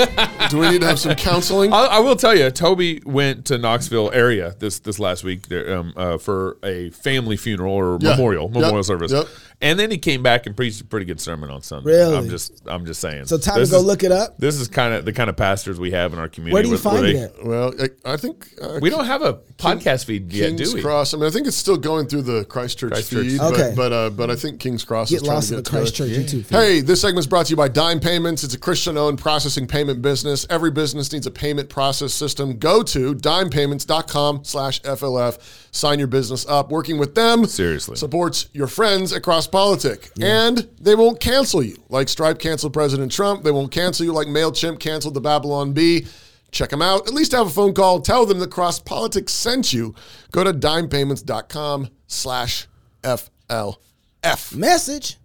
do 0.49 0.57
we 0.57 0.69
need 0.71 0.81
to 0.81 0.87
have 0.87 0.97
some 0.97 1.13
counseling? 1.13 1.71
I, 1.73 1.77
I 1.85 1.99
will 1.99 2.15
tell 2.15 2.35
you, 2.35 2.49
Toby 2.49 3.03
went 3.05 3.45
to 3.45 3.59
Knoxville 3.59 4.09
area 4.11 4.55
this 4.57 4.79
this 4.79 4.97
last 4.97 5.23
week 5.23 5.47
there, 5.47 5.77
um, 5.77 5.93
uh, 5.95 6.17
for 6.17 6.57
a 6.63 6.89
family 6.89 7.37
funeral 7.37 7.73
or 7.75 7.99
Yeah. 8.01 8.11
memorial 8.11 8.45
Yep. 8.45 8.53
memorial 8.53 8.83
service, 8.83 9.11
Yep. 9.11 9.27
And 9.61 9.79
then 9.79 9.91
he 9.91 9.97
came 9.97 10.23
back 10.23 10.45
and 10.45 10.55
preached 10.55 10.81
a 10.81 10.85
pretty 10.85 11.05
good 11.05 11.19
sermon 11.21 11.49
on 11.49 11.61
Sunday. 11.61 11.91
Really? 11.91 12.17
I'm 12.17 12.29
just 12.29 12.61
I'm 12.67 12.85
just 12.85 12.99
saying. 13.01 13.25
So 13.25 13.37
time 13.37 13.59
This 13.59 13.69
to 13.69 13.75
go 13.75 13.79
is- 13.79 13.85
look 13.85 14.03
it 14.03 14.11
up. 14.11 14.37
This 14.37 14.55
is 14.59 14.67
kind 14.67 14.93
of 14.93 15.05
the 15.05 15.13
kind 15.13 15.29
of 15.29 15.37
pastors 15.37 15.79
we 15.79 15.91
have 15.91 16.13
in 16.13 16.19
our 16.19 16.27
community. 16.27 16.53
Where 16.53 16.63
do 16.63 16.69
you 16.69 16.73
with- 16.73 16.81
find 16.83 17.03
they- 17.05 17.11
it? 17.11 17.35
well, 17.43 17.73
I, 18.05 18.13
I 18.13 18.17
think 18.17 18.47
uh, 18.61 18.79
We 18.81 18.89
don't 18.89 19.05
have 19.05 19.21
a 19.21 19.35
podcast 19.57 20.05
feed 20.05 20.31
yet, 20.33 20.47
King's 20.57 20.69
do 20.71 20.75
we? 20.75 20.81
Cross. 20.81 21.13
I 21.13 21.17
mean, 21.17 21.25
I 21.27 21.29
think 21.29 21.47
it's 21.47 21.55
still 21.57 21.77
going 21.77 22.07
through 22.07 22.23
the 22.23 22.45
Christchurch, 22.45 22.91
Christchurch. 22.93 23.27
feed, 23.27 23.39
Okay. 23.39 23.73
but 23.75 23.89
but, 23.89 23.93
uh, 23.93 24.09
but 24.09 24.29
I 24.31 24.35
think 24.35 24.59
King's 24.59 24.83
Cross 24.83 25.09
Get 25.09 25.17
is 25.17 25.21
trying 25.23 25.35
lost 25.35 25.49
to 25.49 25.55
in 25.55 25.59
get 25.59 25.65
the 25.65 25.71
to 25.71 25.77
it. 25.77 25.79
Christchurch 25.81 26.09
YouTube 26.09 26.45
feed. 26.45 26.55
Hey, 26.55 26.81
this 26.81 27.01
segment 27.01 27.19
is 27.19 27.27
brought 27.27 27.45
to 27.47 27.49
you 27.51 27.55
by 27.55 27.67
Dime 27.67 27.99
Payments. 27.99 28.43
It's 28.43 28.53
a 28.53 28.59
Christian-owned 28.59 29.19
processing 29.19 29.67
payment 29.67 30.01
business. 30.01 30.45
Every 30.49 30.71
business 30.71 31.11
needs 31.11 31.27
a 31.27 31.31
payment 31.31 31.69
process 31.69 32.13
system. 32.13 32.57
Go 32.57 32.83
to 32.83 33.13
dimepayments.com 33.15 34.43
slash 34.43 34.81
FLF. 34.81 35.67
Sign 35.71 35.99
your 35.99 36.07
business 36.07 36.45
up. 36.47 36.71
Working 36.71 36.97
with 36.97 37.15
them 37.15 37.45
Seriously. 37.45 37.95
supports 37.95 38.49
your 38.53 38.67
friends 38.67 39.13
at 39.13 39.23
Politic. 39.51 40.09
And 40.21 40.69
they 40.79 40.95
won't 40.95 41.19
cancel 41.19 41.61
you 41.63 41.77
like 41.89 42.09
Stripe 42.09 42.39
canceled 42.39 42.73
President 42.73 43.11
Trump. 43.11 43.43
They 43.43 43.51
won't 43.51 43.71
cancel 43.71 44.05
you 44.05 44.13
like 44.13 44.27
MailChimp 44.27 44.79
canceled 44.79 45.13
the 45.13 45.21
Babylon 45.21 45.73
Bee. 45.73 46.07
Check 46.51 46.69
them 46.69 46.81
out. 46.81 47.07
At 47.07 47.13
least 47.13 47.31
have 47.31 47.47
a 47.47 47.49
phone 47.49 47.73
call. 47.73 48.01
Tell 48.01 48.25
them 48.25 48.39
that 48.39 48.51
Cross 48.51 48.79
Politics 48.79 49.33
sent 49.33 49.71
you. 49.71 49.95
Go 50.31 50.43
to 50.43 50.53
dimepayments.com 50.53 51.89
slash 52.07 52.67
FLF. 53.03 54.55
Message. 54.55 55.17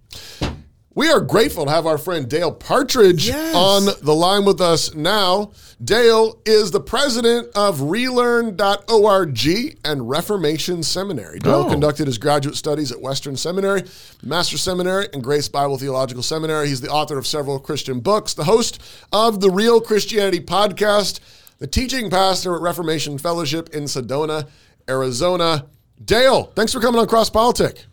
We 0.97 1.11
are 1.11 1.21
grateful 1.21 1.67
to 1.67 1.71
have 1.71 1.85
our 1.85 1.99
friend 1.99 2.27
Dale 2.27 2.51
Partridge 2.51 3.29
Yes. 3.29 3.55
on 3.55 3.85
the 4.01 4.15
line 4.15 4.47
with 4.47 4.63
us 4.63 4.95
now. 4.95 5.51
Dale 5.85 6.39
is 6.47 6.71
the 6.71 6.81
president 6.81 7.49
of 7.55 7.83
relearn.org 7.83 9.47
and 9.85 10.09
Reformation 10.09 10.83
Seminary. 10.83 11.39
Dale 11.39 11.65
Oh. 11.67 11.71
conducted 11.71 12.07
his 12.07 12.17
graduate 12.17 12.57
studies 12.57 12.91
at 12.93 13.03
Western 13.03 13.37
Seminary, 13.37 13.85
Master 14.23 14.57
Seminary, 14.57 15.09
and 15.13 15.23
Grace 15.23 15.49
Bible 15.51 15.77
Theological 15.77 16.23
Seminary. 16.23 16.69
He's 16.69 16.81
the 16.81 16.89
author 16.89 17.19
of 17.19 17.27
several 17.27 17.59
Christian 17.59 18.01
books, 18.01 18.33
the 18.33 18.45
host 18.45 18.79
of 19.13 19.41
the 19.41 19.51
Real 19.51 19.83
Christianity 19.83 20.41
podcast, 20.41 21.21
the 21.59 21.67
teaching 21.67 22.09
pastor 22.09 22.55
at 22.57 22.63
Reformation 22.63 23.19
Fellowship 23.19 23.69
in 23.75 23.85
Sedona, 23.85 24.47
Arizona. 24.89 25.67
Dale, 26.03 26.45
thanks 26.57 26.73
for 26.73 26.81
coming 26.81 26.99
on 27.03 27.07
Cross 27.07 27.29
Politic. 27.31 27.85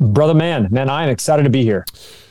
Brother 0.00 0.32
man, 0.34 0.68
man, 0.70 0.88
I 0.88 1.02
am 1.04 1.10
excited 1.10 1.42
to 1.42 1.50
be 1.50 1.62
here. 1.62 1.84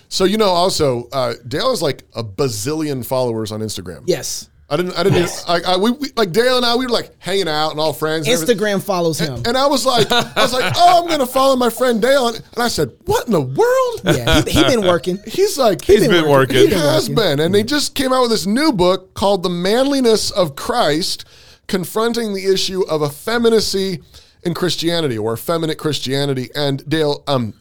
So 0.09 0.23
you 0.23 0.37
know, 0.37 0.45
also 0.49 1.07
uh, 1.11 1.33
Dale 1.47 1.69
has 1.71 1.81
like 1.81 2.03
a 2.15 2.23
bazillion 2.23 3.05
followers 3.05 3.51
on 3.51 3.59
Instagram. 3.61 4.03
Yes. 4.05 4.49
I 4.69 4.75
didn't. 4.75 4.97
I 4.99 5.03
didn't. 5.03 5.45
I, 5.47 5.61
I, 5.65 5.77
we, 5.77 5.91
we 5.91 6.09
like 6.17 6.33
Dale 6.33 6.57
and 6.57 6.65
I. 6.65 6.75
We 6.75 6.87
were 6.87 6.91
like 6.91 7.11
hanging 7.19 7.47
out 7.47 7.71
and 7.71 7.79
all 7.79 7.93
friends. 7.93 8.27
and 8.27 8.33
everything. 8.33 8.57
Instagram 8.57 8.83
follows 8.83 9.17
him. 9.17 9.41
And 9.45 9.55
I 9.55 9.65
was 9.65 9.85
like, 9.85 10.11
I 10.11 10.41
was 10.41 10.51
like, 10.51 10.73
oh, 10.75 11.03
I'm 11.03 11.09
gonna 11.09 11.25
follow 11.25 11.55
my 11.55 11.69
friend 11.69 12.01
Dale. 12.01 12.27
And, 12.27 12.35
and 12.35 12.57
I 12.61 12.67
said, 12.67 12.91
what 13.05 13.27
in 13.27 13.31
the 13.31 13.39
world? 13.39 14.01
yeah, 14.17 14.43
he, 14.43 14.51
he 14.51 14.63
been 14.65 14.81
working. 14.85 15.19
He's 15.25 15.57
like, 15.57 15.81
He's 15.85 16.05
been 16.05 16.27
working. 16.29 16.57
He 16.57 16.61
He's 16.63 16.69
been 16.71 16.79
has 16.79 17.03
working. 17.09 17.15
been, 17.15 17.39
and 17.39 17.55
they 17.55 17.63
just 17.63 17.95
came 17.95 18.11
out 18.11 18.23
with 18.23 18.31
this 18.31 18.45
new 18.45 18.73
book 18.73 19.13
called 19.13 19.41
"The 19.43 19.49
Manliness 19.49 20.31
of 20.31 20.57
Christ: 20.57 21.23
Confronting 21.67 22.33
the 22.33 22.45
Issue 22.45 22.81
of 22.89 23.01
Effeminacy 23.01 24.01
in 24.43 24.53
Christianity 24.53 25.17
or 25.17 25.35
Effeminate 25.35 25.77
Christianity." 25.77 26.49
And 26.55 26.87
Dale, 26.89 27.23
um, 27.27 27.53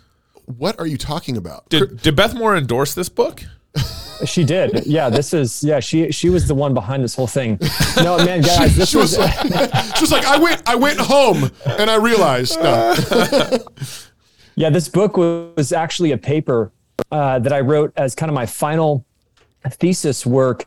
what 0.47 0.79
are 0.79 0.87
you 0.87 0.97
talking 0.97 1.37
about? 1.37 1.69
Did, 1.69 2.01
did 2.03 2.17
Beth 2.17 2.35
Moore 2.35 2.57
endorse 2.57 2.95
this 2.95 3.09
book? 3.09 3.45
She 4.25 4.45
did. 4.45 4.87
Yeah, 4.87 5.11
this 5.11 5.35
is 5.35 5.63
yeah, 5.63 5.79
she 5.79 6.11
she 6.11 6.31
was 6.31 6.49
the 6.49 6.55
one 6.55 6.73
behind 6.73 7.05
this 7.05 7.15
whole 7.15 7.27
thing. 7.27 7.59
No, 7.99 8.17
man, 8.17 8.41
guys, 8.41 8.75
this 8.75 8.89
she 8.89 8.97
was 8.97 9.19
was 9.19 9.19
like, 9.19 9.97
she 9.97 10.01
was 10.01 10.11
like, 10.11 10.25
I 10.25 10.39
went, 10.39 10.63
I 10.67 10.75
went 10.75 10.99
home, 10.99 11.51
and 11.67 11.91
I 11.91 11.97
realized. 11.97 12.59
No. 12.59 12.97
Yeah, 14.59 14.71
this 14.71 14.89
book 14.89 15.19
was 15.19 15.71
actually 15.71 16.13
a 16.13 16.19
paper 16.19 16.73
uh, 17.13 17.39
that 17.41 17.53
I 17.53 17.61
wrote 17.61 17.93
as 17.97 18.15
kind 18.15 18.31
of 18.31 18.35
my 18.35 18.47
final 18.47 19.05
thesis 19.69 20.25
work 20.25 20.65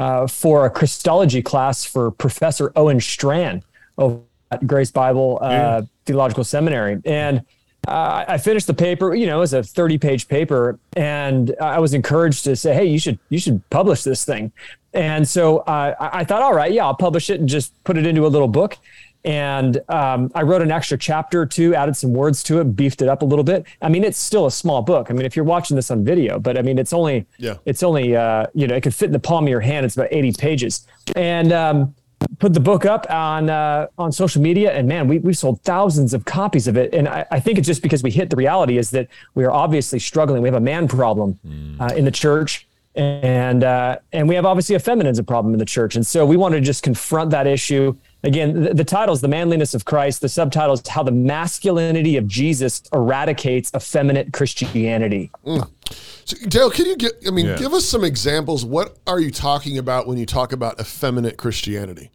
uh, 0.00 0.26
for 0.26 0.64
a 0.64 0.70
Christology 0.70 1.42
class 1.42 1.84
for 1.84 2.10
Professor 2.10 2.72
Owen 2.76 2.98
Strachan 2.98 3.62
over 3.98 4.20
at 4.50 4.66
Grace 4.66 4.90
Bible 4.90 5.38
uh, 5.42 5.82
Theological 6.06 6.44
Seminary. 6.44 6.98
And 7.04 7.42
uh, 7.86 8.24
I 8.28 8.38
finished 8.38 8.66
the 8.66 8.74
paper, 8.74 9.14
you 9.14 9.26
know, 9.26 9.36
it 9.38 9.40
was 9.40 9.52
a 9.52 9.62
30 9.62 9.98
page 9.98 10.28
paper. 10.28 10.78
And 10.96 11.54
I 11.60 11.78
was 11.78 11.94
encouraged 11.94 12.44
to 12.44 12.56
say, 12.56 12.74
hey, 12.74 12.86
you 12.86 12.98
should, 12.98 13.18
you 13.28 13.38
should 13.38 13.68
publish 13.70 14.02
this 14.02 14.24
thing. 14.24 14.52
And 14.94 15.28
so 15.28 15.58
uh, 15.58 15.94
I 16.00 16.20
I 16.20 16.24
thought, 16.24 16.42
all 16.42 16.54
right, 16.54 16.72
yeah, 16.72 16.84
I'll 16.86 16.94
publish 16.94 17.28
it 17.30 17.38
and 17.40 17.48
just 17.48 17.72
put 17.84 17.96
it 17.98 18.06
into 18.06 18.26
a 18.26 18.28
little 18.28 18.48
book. 18.48 18.78
And 19.24 19.80
um, 19.88 20.30
I 20.36 20.42
wrote 20.42 20.62
an 20.62 20.70
extra 20.70 20.96
chapter 20.96 21.42
or 21.42 21.46
two, 21.46 21.74
added 21.74 21.96
some 21.96 22.12
words 22.12 22.44
to 22.44 22.60
it, 22.60 22.76
beefed 22.76 23.02
it 23.02 23.08
up 23.08 23.22
a 23.22 23.24
little 23.24 23.42
bit. 23.44 23.66
I 23.82 23.88
mean, 23.88 24.04
it's 24.04 24.18
still 24.18 24.46
a 24.46 24.50
small 24.52 24.82
book. 24.82 25.10
I 25.10 25.14
mean, 25.14 25.26
if 25.26 25.34
you're 25.34 25.44
watching 25.44 25.74
this 25.74 25.90
on 25.90 26.04
video, 26.04 26.38
but 26.38 26.56
I 26.56 26.62
mean, 26.62 26.78
it's 26.78 26.92
only, 26.92 27.26
Yeah. 27.38 27.54
it's 27.64 27.82
only, 27.82 28.14
uh, 28.14 28.46
you 28.54 28.68
know, 28.68 28.76
it 28.76 28.82
could 28.82 28.94
fit 28.94 29.06
in 29.06 29.12
the 29.12 29.18
palm 29.18 29.44
of 29.44 29.50
your 29.50 29.60
hand. 29.60 29.84
It's 29.84 29.96
about 29.96 30.08
80 30.12 30.32
pages. 30.38 30.86
And 31.16 31.52
um, 31.52 31.94
put 32.38 32.54
the 32.54 32.60
book 32.60 32.84
up 32.84 33.10
on 33.10 33.50
uh, 33.50 33.86
on 33.98 34.12
social 34.12 34.42
media, 34.42 34.72
and 34.72 34.88
man, 34.88 35.08
we 35.08 35.18
we've 35.18 35.38
sold 35.38 35.62
thousands 35.62 36.14
of 36.14 36.24
copies 36.24 36.66
of 36.68 36.76
it. 36.76 36.94
And 36.94 37.08
I, 37.08 37.26
I 37.30 37.40
think 37.40 37.58
it's 37.58 37.66
just 37.66 37.82
because 37.82 38.02
we 38.02 38.10
hit 38.10 38.30
the 38.30 38.36
reality 38.36 38.78
is 38.78 38.90
that 38.90 39.08
we 39.34 39.44
are 39.44 39.50
obviously 39.50 39.98
struggling. 39.98 40.42
We 40.42 40.48
have 40.48 40.56
a 40.56 40.60
man 40.60 40.88
problem 40.88 41.38
uh, 41.80 41.92
in 41.96 42.04
the 42.04 42.10
church, 42.10 42.66
and 42.94 43.64
uh, 43.64 43.98
and 44.12 44.28
we 44.28 44.34
have 44.34 44.44
obviously 44.44 44.74
a 44.74 44.80
feminism 44.80 45.24
problem 45.24 45.54
in 45.54 45.58
the 45.58 45.66
church. 45.66 45.96
And 45.96 46.06
so 46.06 46.24
we 46.26 46.36
want 46.36 46.54
to 46.54 46.60
just 46.60 46.82
confront 46.82 47.30
that 47.30 47.46
issue. 47.46 47.96
Again, 48.26 48.64
the, 48.64 48.74
the 48.74 48.84
title 48.84 49.14
is 49.14 49.20
The 49.20 49.28
Manliness 49.28 49.72
of 49.72 49.84
Christ. 49.84 50.20
The 50.20 50.28
subtitle 50.28 50.74
is 50.74 50.82
How 50.86 51.02
the 51.04 51.12
Masculinity 51.12 52.16
of 52.16 52.26
Jesus 52.26 52.82
Eradicates 52.92 53.70
Effeminate 53.74 54.32
Christianity. 54.32 55.30
So, 55.44 56.36
Dale, 56.48 56.70
can 56.70 56.86
you 56.86 56.96
get? 56.96 57.12
I 57.26 57.30
mean, 57.30 57.46
Yeah. 57.46 57.56
give 57.56 57.72
us 57.72 57.84
some 57.86 58.02
examples. 58.02 58.64
What 58.64 58.98
are 59.06 59.20
you 59.20 59.30
talking 59.30 59.78
about 59.78 60.08
when 60.08 60.18
you 60.18 60.26
talk 60.26 60.52
about 60.52 60.80
effeminate 60.80 61.36
Christianity? 61.36 62.10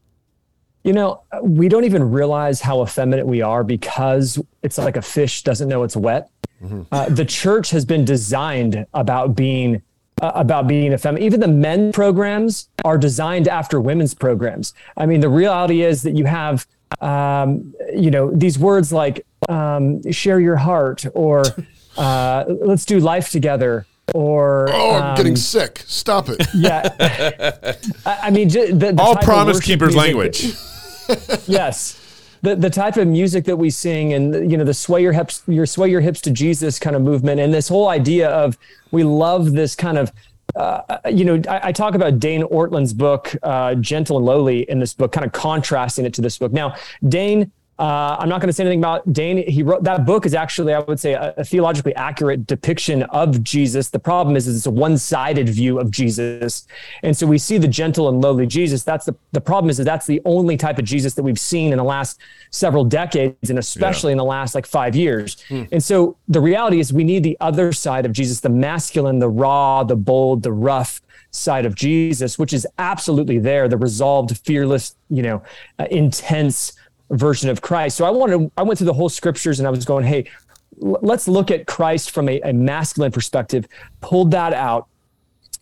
You 0.83 0.91
know, 0.93 1.21
we 1.41 1.69
don't 1.69 1.85
even 1.85 2.11
realize 2.11 2.59
how 2.59 2.83
effeminate 2.83 3.25
we 3.25 3.41
are 3.41 3.63
because 3.63 4.37
it's 4.63 4.77
like 4.77 4.97
a 4.97 5.01
fish 5.01 5.43
doesn't 5.43 5.69
know 5.69 5.83
it's 5.83 5.95
wet. 5.95 6.29
Uh, 6.91 7.07
the 7.09 7.25
church 7.25 7.69
has 7.71 7.85
been 7.85 8.03
designed 8.05 8.85
about 8.93 9.35
being 9.35 9.81
uh, 10.21 10.31
about 10.35 10.67
being 10.67 10.93
a 10.93 10.97
feminist. 10.97 11.25
Even 11.25 11.39
the 11.39 11.47
men 11.47 11.91
programs 11.91 12.69
are 12.85 12.97
designed 12.97 13.47
after 13.47 13.81
women's 13.81 14.13
programs. 14.13 14.73
I 14.95 15.05
mean, 15.05 15.19
the 15.19 15.29
reality 15.29 15.81
is 15.81 16.03
that 16.03 16.15
you 16.15 16.25
have, 16.25 16.65
um, 17.01 17.73
you 17.93 18.11
know, 18.11 18.31
these 18.31 18.57
words 18.59 18.93
like 18.93 19.25
um, 19.49 20.01
"share 20.11 20.39
your 20.39 20.57
heart" 20.57 21.05
or 21.13 21.43
uh, 21.97 22.45
"let's 22.47 22.85
do 22.85 22.99
life 22.99 23.29
together." 23.31 23.85
Or 24.13 24.67
Oh, 24.71 24.91
I'm 24.95 25.03
um, 25.11 25.15
getting 25.15 25.35
sick. 25.37 25.83
Stop 25.87 26.27
it. 26.27 26.45
yeah. 26.55 26.89
I, 28.05 28.17
I 28.23 28.29
mean, 28.29 28.49
ju- 28.49 28.73
the, 28.73 28.91
the 28.91 29.01
All 29.01 29.15
Promise 29.15 29.61
Keepers 29.61 29.95
music 29.95 30.15
language. 30.15 30.43
yes. 31.47 32.00
The, 32.43 32.55
the 32.55 32.69
type 32.69 32.97
of 32.97 33.07
music 33.07 33.45
that 33.45 33.57
we 33.57 33.69
sing 33.69 34.13
and 34.13 34.49
you 34.49 34.57
know 34.57 34.63
the 34.63 34.73
sway 34.73 35.01
your 35.03 35.13
hips 35.13 35.43
your 35.47 35.67
sway 35.67 35.89
your 35.89 36.01
hips 36.01 36.21
to 36.21 36.31
Jesus 36.31 36.79
kind 36.79 36.95
of 36.95 37.03
movement 37.03 37.39
and 37.39 37.53
this 37.53 37.67
whole 37.67 37.87
idea 37.87 38.29
of 38.29 38.57
we 38.89 39.03
love 39.03 39.51
this 39.51 39.75
kind 39.75 39.99
of 39.99 40.11
uh, 40.55 40.97
you 41.09 41.23
know 41.23 41.41
I, 41.47 41.67
I 41.69 41.71
talk 41.71 41.93
about 41.93 42.19
Dane 42.19 42.41
Ortlund's 42.43 42.93
book 42.93 43.35
uh, 43.43 43.75
Gentle 43.75 44.17
and 44.17 44.25
Lowly 44.25 44.61
in 44.69 44.79
this 44.79 44.93
book 44.93 45.11
kind 45.11 45.25
of 45.25 45.31
contrasting 45.31 46.05
it 46.05 46.13
to 46.15 46.21
this 46.21 46.37
book. 46.39 46.51
Now 46.51 46.75
Dane 47.07 47.51
Uh, 47.81 48.15
I'm 48.19 48.29
not 48.29 48.41
going 48.41 48.47
to 48.47 48.53
say 48.53 48.63
anything 48.63 48.77
about 48.77 49.11
Dane. 49.11 49.37
He 49.49 49.63
wrote 49.63 49.83
that 49.85 50.05
book 50.05 50.27
is 50.27 50.35
actually, 50.35 50.71
I 50.75 50.79
would 50.79 50.99
say, 50.99 51.13
a, 51.13 51.33
a 51.37 51.43
theologically 51.43 51.95
accurate 51.95 52.45
depiction 52.45 53.01
of 53.03 53.43
Jesus. 53.43 53.89
The 53.89 53.97
problem 53.97 54.35
is, 54.35 54.47
is 54.47 54.55
it's 54.57 54.65
a 54.67 54.69
one-sided 54.69 55.49
view 55.49 55.79
of 55.79 55.89
Jesus, 55.89 56.67
and 57.01 57.17
so 57.17 57.25
we 57.25 57.39
see 57.39 57.57
the 57.57 57.67
gentle 57.67 58.07
and 58.07 58.21
lowly 58.21 58.45
Jesus. 58.45 58.83
That's 58.83 59.05
the 59.05 59.15
the 59.31 59.41
problem 59.41 59.71
is 59.71 59.77
that 59.77 59.85
that's 59.85 60.05
the 60.05 60.21
only 60.25 60.57
type 60.57 60.77
of 60.77 60.85
Jesus 60.85 61.15
that 61.15 61.23
we've 61.23 61.39
seen 61.39 61.71
in 61.71 61.77
the 61.79 61.83
last 61.83 62.19
several 62.51 62.85
decades, 62.85 63.49
and 63.49 63.57
especially 63.57 64.11
yeah. 64.11 64.13
in 64.13 64.17
the 64.19 64.25
last 64.25 64.53
like 64.53 64.67
five 64.67 64.95
years. 64.95 65.41
Hmm. 65.49 65.63
And 65.71 65.83
so 65.83 66.17
the 66.27 66.39
reality 66.39 66.79
is, 66.79 66.93
we 66.93 67.03
need 67.03 67.23
the 67.23 67.37
other 67.39 67.73
side 67.73 68.05
of 68.05 68.11
Jesus, 68.11 68.41
the 68.41 68.49
masculine, 68.49 69.17
the 69.17 69.29
raw, 69.29 69.83
the 69.83 69.95
bold, 69.95 70.43
the 70.43 70.53
rough 70.53 71.01
side 71.31 71.65
of 71.65 71.73
Jesus, 71.73 72.37
which 72.37 72.53
is 72.53 72.67
absolutely 72.77 73.39
there, 73.39 73.67
the 73.67 73.77
resolved, 73.77 74.37
fearless, 74.45 74.95
you 75.09 75.23
know, 75.23 75.41
uh, 75.79 75.87
intense 75.89 76.73
version 77.11 77.49
of 77.49 77.61
Christ. 77.61 77.97
So 77.97 78.05
I 78.05 78.09
wanted, 78.09 78.51
I 78.57 78.63
went 78.63 78.77
through 78.77 78.87
the 78.87 78.93
whole 78.93 79.09
scriptures 79.09 79.59
and 79.59 79.67
I 79.67 79.71
was 79.71 79.85
going, 79.85 80.05
hey, 80.05 80.29
let's 80.77 81.27
look 81.27 81.51
at 81.51 81.67
Christ 81.67 82.11
from 82.11 82.29
a, 82.29 82.39
a 82.41 82.53
masculine 82.53 83.11
perspective, 83.11 83.67
pulled 83.99 84.31
that 84.31 84.53
out, 84.53 84.87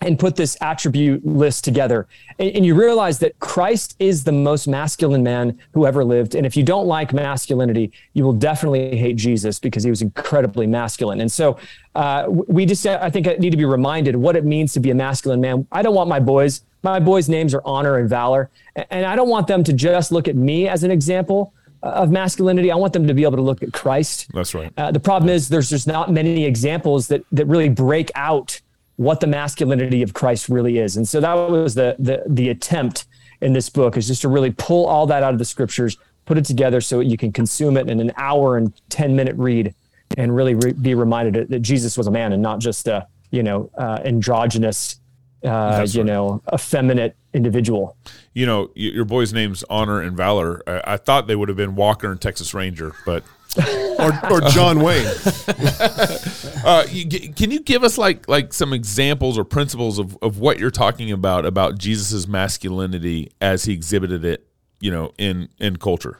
and 0.01 0.17
put 0.17 0.35
this 0.35 0.55
attribute 0.61 1.25
list 1.25 1.63
together. 1.63 2.07
And, 2.37 2.51
and, 2.55 2.65
you 2.65 2.73
realize 2.73 3.19
that 3.19 3.37
Christ 3.39 3.95
is 3.99 4.23
the 4.23 4.31
most 4.31 4.67
masculine 4.67 5.23
man 5.23 5.59
who 5.73 5.85
ever 5.85 6.05
lived. 6.05 6.35
And 6.35 6.45
if 6.45 6.55
you 6.55 6.63
don't 6.63 6.87
like 6.87 7.11
masculinity, 7.11 7.91
you 8.13 8.23
will 8.23 8.33
definitely 8.33 8.95
hate 8.95 9.17
Jesus 9.17 9.59
because 9.59 9.83
he 9.83 9.89
was 9.89 10.01
incredibly 10.01 10.67
masculine. 10.67 11.19
And 11.19 11.31
so 11.31 11.57
uh, 11.95 12.25
we 12.29 12.65
just, 12.65 12.85
I 12.85 13.09
think, 13.09 13.27
I 13.27 13.33
need 13.33 13.49
to 13.49 13.57
be 13.57 13.65
reminded 13.65 14.15
what 14.15 14.35
it 14.37 14.45
means 14.45 14.71
to 14.73 14.79
be 14.79 14.89
a 14.91 14.95
masculine 14.95 15.41
man. 15.41 15.67
I 15.71 15.81
don't 15.81 15.95
want 15.95 16.09
my 16.09 16.19
boys, 16.19 16.63
my 16.81 16.99
boys' 16.99 17.27
names 17.27 17.53
are 17.53 17.61
honor 17.65 17.97
and 17.97 18.07
valor. 18.07 18.49
And 18.89 19.05
I 19.05 19.17
don't 19.17 19.29
want 19.29 19.47
them 19.47 19.65
to 19.65 19.73
just 19.73 20.13
look 20.13 20.29
at 20.29 20.35
me 20.35 20.69
as 20.69 20.83
an 20.83 20.91
example 20.91 21.53
of 21.83 22.09
masculinity. 22.09 22.71
I 22.71 22.75
want 22.75 22.93
them 22.93 23.07
to 23.07 23.13
be 23.13 23.23
able 23.23 23.37
to 23.37 23.41
look 23.41 23.63
at 23.63 23.73
Christ. 23.73 24.27
That's 24.33 24.53
right. 24.53 24.71
Uh, 24.77 24.91
the 24.91 24.99
problem 24.99 25.29
is 25.29 25.49
there's 25.49 25.69
just 25.69 25.87
not 25.87 26.11
many 26.11 26.45
examples 26.45 27.07
that 27.07 27.23
that 27.31 27.45
really 27.45 27.69
break 27.69 28.11
out 28.15 28.61
what 28.99 29.21
the 29.21 29.27
masculinity 29.27 30.01
of 30.01 30.13
Christ 30.13 30.49
really 30.49 30.77
is. 30.77 30.97
And 30.97 31.07
so 31.07 31.21
that 31.21 31.33
was 31.33 31.73
the 31.73 31.95
the 31.99 32.21
the 32.27 32.49
attempt 32.49 33.05
in 33.39 33.53
this 33.53 33.69
book 33.69 33.95
is 33.95 34.07
just 34.07 34.21
to 34.23 34.27
really 34.27 34.51
pull 34.51 34.85
all 34.87 35.07
that 35.07 35.23
out 35.23 35.31
of 35.31 35.39
the 35.39 35.45
scriptures, 35.45 35.95
put 36.25 36.37
it 36.37 36.43
together 36.43 36.81
so 36.81 36.99
you 36.99 37.15
can 37.15 37.31
consume 37.31 37.77
it 37.77 37.89
in 37.89 38.01
an 38.01 38.11
hour 38.17 38.57
and 38.57 38.73
10 38.89 39.15
minute 39.15 39.37
read 39.37 39.73
and 40.17 40.35
really 40.35 40.53
re- 40.53 40.73
be 40.73 40.95
reminded 40.95 41.47
that 41.47 41.61
Jesus 41.61 41.97
was 41.97 42.07
a 42.07 42.11
man 42.11 42.33
and 42.33 42.43
not 42.43 42.59
just 42.59 42.89
a, 42.89 43.07
you 43.31 43.41
know, 43.41 43.71
uh, 43.77 43.99
androgynous, 44.03 44.98
uh, 45.43 45.85
you 45.87 46.01
right. 46.01 46.07
know, 46.07 46.41
effeminate 46.53 47.15
individual. 47.33 47.95
You 48.33 48.45
know, 48.45 48.71
your 48.75 49.05
boy's 49.05 49.33
name's 49.33 49.63
Honor 49.69 50.01
and 50.01 50.15
Valor. 50.15 50.61
I, 50.67 50.93
I 50.93 50.97
thought 50.97 51.27
they 51.27 51.35
would 51.35 51.49
have 51.49 51.57
been 51.57 51.75
Walker 51.75 52.11
and 52.11 52.19
Texas 52.19 52.53
Ranger, 52.53 52.93
but 53.05 53.23
or, 53.99 54.11
or 54.31 54.41
John 54.49 54.81
Wayne. 54.81 55.05
uh, 56.65 56.85
you, 56.89 57.07
can 57.33 57.51
you 57.51 57.61
give 57.61 57.83
us 57.83 57.97
like 57.97 58.27
like 58.27 58.53
some 58.53 58.73
examples 58.73 59.37
or 59.37 59.43
principles 59.43 59.97
of, 59.97 60.17
of 60.21 60.39
what 60.39 60.59
you're 60.59 60.71
talking 60.71 61.11
about 61.11 61.45
about 61.45 61.77
Jesus's 61.77 62.27
masculinity 62.27 63.31
as 63.41 63.65
he 63.65 63.73
exhibited 63.73 64.23
it, 64.23 64.45
you 64.79 64.91
know, 64.91 65.13
in 65.17 65.49
in 65.59 65.77
culture? 65.77 66.19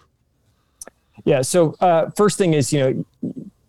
Yeah. 1.25 1.41
So 1.41 1.75
uh, 1.81 2.09
first 2.11 2.37
thing 2.37 2.53
is, 2.53 2.73
you 2.73 2.79
know, 2.79 3.05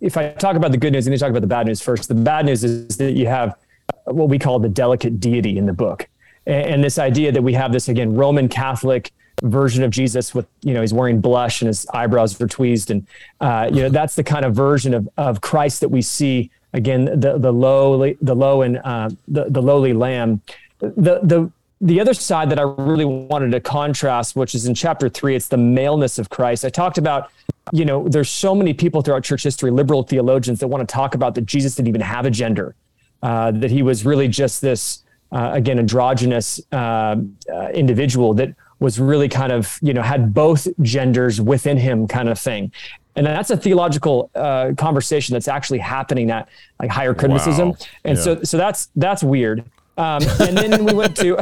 if 0.00 0.16
I 0.16 0.32
talk 0.32 0.56
about 0.56 0.72
the 0.72 0.78
good 0.78 0.92
news, 0.92 1.06
and 1.06 1.12
you 1.12 1.18
talk 1.18 1.30
about 1.30 1.42
the 1.42 1.46
bad 1.46 1.66
news 1.66 1.82
first. 1.82 2.08
The 2.08 2.14
bad 2.14 2.46
news 2.46 2.64
is 2.64 2.96
that 2.96 3.12
you 3.12 3.26
have 3.26 3.56
what 4.04 4.28
we 4.28 4.38
call 4.38 4.58
the 4.58 4.68
delicate 4.68 5.20
deity 5.20 5.58
in 5.58 5.66
the 5.66 5.72
book, 5.72 6.08
and, 6.46 6.74
and 6.74 6.84
this 6.84 6.98
idea 6.98 7.32
that 7.32 7.42
we 7.42 7.54
have 7.54 7.72
this 7.72 7.88
again 7.88 8.14
Roman 8.14 8.48
Catholic 8.48 9.12
version 9.42 9.82
of 9.82 9.90
Jesus 9.90 10.34
with, 10.34 10.46
you 10.62 10.74
know, 10.74 10.80
he's 10.82 10.92
wearing 10.92 11.20
blush 11.20 11.62
and 11.62 11.68
his 11.68 11.86
eyebrows 11.94 12.38
are 12.40 12.46
tweezed. 12.46 12.90
And, 12.90 13.06
uh, 13.40 13.70
you 13.72 13.82
know, 13.82 13.88
that's 13.88 14.14
the 14.14 14.24
kind 14.24 14.44
of 14.44 14.54
version 14.54 14.92
of, 14.92 15.08
of 15.16 15.40
Christ 15.40 15.80
that 15.80 15.88
we 15.88 16.02
see 16.02 16.50
again, 16.74 17.06
the, 17.06 17.38
the 17.38 17.52
lowly, 17.52 18.18
the 18.20 18.34
low 18.34 18.62
and, 18.62 18.78
uh, 18.84 19.08
the, 19.28 19.46
the 19.48 19.62
lowly 19.62 19.92
lamb. 19.92 20.42
The, 20.80 21.20
the, 21.22 21.50
the 21.80 22.00
other 22.00 22.12
side 22.12 22.50
that 22.50 22.58
I 22.58 22.62
really 22.62 23.06
wanted 23.06 23.52
to 23.52 23.60
contrast, 23.60 24.36
which 24.36 24.54
is 24.54 24.66
in 24.66 24.74
chapter 24.74 25.08
three, 25.08 25.34
it's 25.34 25.48
the 25.48 25.56
maleness 25.56 26.18
of 26.18 26.28
Christ. 26.28 26.64
I 26.64 26.68
talked 26.68 26.98
about, 26.98 27.30
you 27.72 27.86
know, 27.86 28.06
there's 28.08 28.28
so 28.28 28.54
many 28.54 28.74
people 28.74 29.00
throughout 29.00 29.24
church 29.24 29.42
history, 29.42 29.70
liberal 29.70 30.02
theologians 30.02 30.60
that 30.60 30.68
want 30.68 30.86
to 30.86 30.92
talk 30.92 31.14
about 31.14 31.34
that 31.36 31.46
Jesus 31.46 31.76
didn't 31.76 31.88
even 31.88 32.02
have 32.02 32.26
a 32.26 32.30
gender, 32.30 32.74
uh, 33.22 33.50
that 33.52 33.70
he 33.70 33.82
was 33.82 34.04
really 34.04 34.28
just 34.28 34.60
this, 34.60 35.04
uh, 35.32 35.50
again, 35.52 35.78
androgynous 35.78 36.60
uh, 36.72 37.16
uh 37.52 37.68
individual 37.74 38.34
that 38.34 38.54
was 38.80 38.98
really 38.98 39.28
kind 39.28 39.52
of 39.52 39.78
you 39.82 39.94
know 39.94 40.02
had 40.02 40.34
both 40.34 40.66
genders 40.82 41.40
within 41.40 41.76
him 41.76 42.08
kind 42.08 42.28
of 42.28 42.38
thing. 42.38 42.72
And 43.16 43.26
that's 43.26 43.50
a 43.50 43.56
theological 43.56 44.30
uh, 44.34 44.72
conversation 44.76 45.34
that's 45.34 45.48
actually 45.48 45.80
happening 45.80 46.30
at 46.30 46.48
like 46.80 46.90
higher 46.90 47.12
criticism. 47.12 47.70
Wow. 47.70 47.76
and 48.04 48.16
yeah. 48.16 48.24
so 48.24 48.42
so 48.42 48.56
that's 48.56 48.88
that's 48.96 49.22
weird. 49.22 49.64
Um, 49.96 50.22
and 50.40 50.56
then 50.56 50.84
we 50.84 50.94
went 50.94 51.16
to 51.18 51.38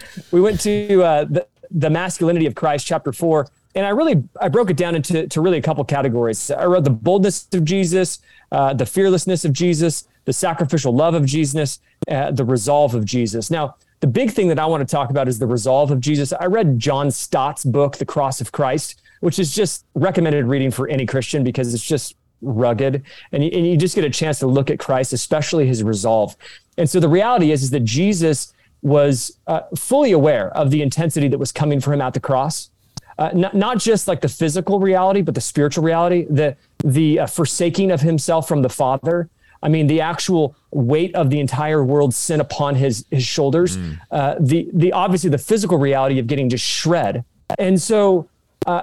we 0.30 0.40
went 0.40 0.60
to 0.60 1.02
uh, 1.02 1.24
the, 1.24 1.46
the 1.70 1.90
masculinity 1.90 2.46
of 2.46 2.54
christ 2.54 2.86
chapter 2.86 3.12
4 3.12 3.48
and 3.74 3.86
i 3.86 3.88
really 3.88 4.22
i 4.40 4.48
broke 4.48 4.68
it 4.68 4.76
down 4.76 4.94
into 4.94 5.26
to 5.26 5.40
really 5.40 5.58
a 5.58 5.62
couple 5.62 5.82
categories. 5.84 6.50
I 6.50 6.66
wrote 6.66 6.84
the 6.84 6.90
boldness 6.90 7.48
of 7.52 7.64
jesus 7.64 8.20
uh, 8.50 8.74
the 8.74 8.86
fearlessness 8.86 9.44
of 9.44 9.52
jesus 9.52 10.06
the 10.24 10.32
sacrificial 10.32 10.94
love 10.94 11.14
of 11.14 11.24
jesus 11.24 11.80
uh, 12.08 12.30
the 12.30 12.44
resolve 12.44 12.94
of 12.94 13.04
jesus 13.04 13.50
now 13.50 13.74
the 14.02 14.08
big 14.08 14.32
thing 14.32 14.48
that 14.48 14.58
I 14.58 14.66
want 14.66 14.86
to 14.86 14.92
talk 14.92 15.10
about 15.10 15.28
is 15.28 15.38
the 15.38 15.46
resolve 15.46 15.92
of 15.92 16.00
Jesus. 16.00 16.32
I 16.32 16.46
read 16.46 16.76
John 16.76 17.12
Stott's 17.12 17.64
book, 17.64 17.98
The 17.98 18.04
Cross 18.04 18.40
of 18.40 18.50
Christ, 18.50 19.00
which 19.20 19.38
is 19.38 19.54
just 19.54 19.86
recommended 19.94 20.46
reading 20.46 20.72
for 20.72 20.88
any 20.88 21.06
Christian 21.06 21.44
because 21.44 21.72
it's 21.72 21.84
just 21.84 22.16
rugged 22.42 23.04
and 23.30 23.44
you, 23.44 23.50
and 23.54 23.64
you 23.64 23.76
just 23.76 23.94
get 23.94 24.04
a 24.04 24.10
chance 24.10 24.40
to 24.40 24.48
look 24.48 24.70
at 24.70 24.80
Christ, 24.80 25.12
especially 25.12 25.68
his 25.68 25.84
resolve. 25.84 26.36
And 26.76 26.90
so 26.90 26.98
the 26.98 27.08
reality 27.08 27.52
is, 27.52 27.62
is 27.62 27.70
that 27.70 27.84
Jesus 27.84 28.52
was 28.82 29.38
uh, 29.46 29.60
fully 29.76 30.10
aware 30.10 30.48
of 30.56 30.72
the 30.72 30.82
intensity 30.82 31.28
that 31.28 31.38
was 31.38 31.52
coming 31.52 31.80
for 31.80 31.92
him 31.92 32.00
at 32.00 32.12
the 32.12 32.20
cross. 32.20 32.70
Uh, 33.18 33.30
not, 33.32 33.54
not 33.54 33.78
just 33.78 34.08
like 34.08 34.20
the 34.20 34.28
physical 34.28 34.80
reality, 34.80 35.22
but 35.22 35.36
the 35.36 35.40
spiritual 35.40 35.84
reality, 35.84 36.26
the, 36.28 36.56
the 36.82 37.20
uh, 37.20 37.26
forsaking 37.28 37.92
of 37.92 38.00
himself 38.00 38.48
from 38.48 38.62
the 38.62 38.68
Father, 38.68 39.30
I 39.62 39.68
mean, 39.68 39.86
the 39.86 40.00
actual 40.00 40.56
weight 40.70 41.14
of 41.14 41.30
the 41.30 41.38
entire 41.38 41.84
world's 41.84 42.16
sin 42.16 42.40
upon 42.40 42.74
his 42.74 43.04
his 43.10 43.24
shoulders. 43.24 43.76
Mm. 43.76 44.00
Uh, 44.10 44.34
the 44.40 44.68
the 44.72 44.92
obviously 44.92 45.30
the 45.30 45.38
physical 45.38 45.78
reality 45.78 46.18
of 46.18 46.26
getting 46.26 46.48
just 46.48 46.64
shred. 46.64 47.24
And 47.58 47.80
so, 47.80 48.28
uh, 48.66 48.82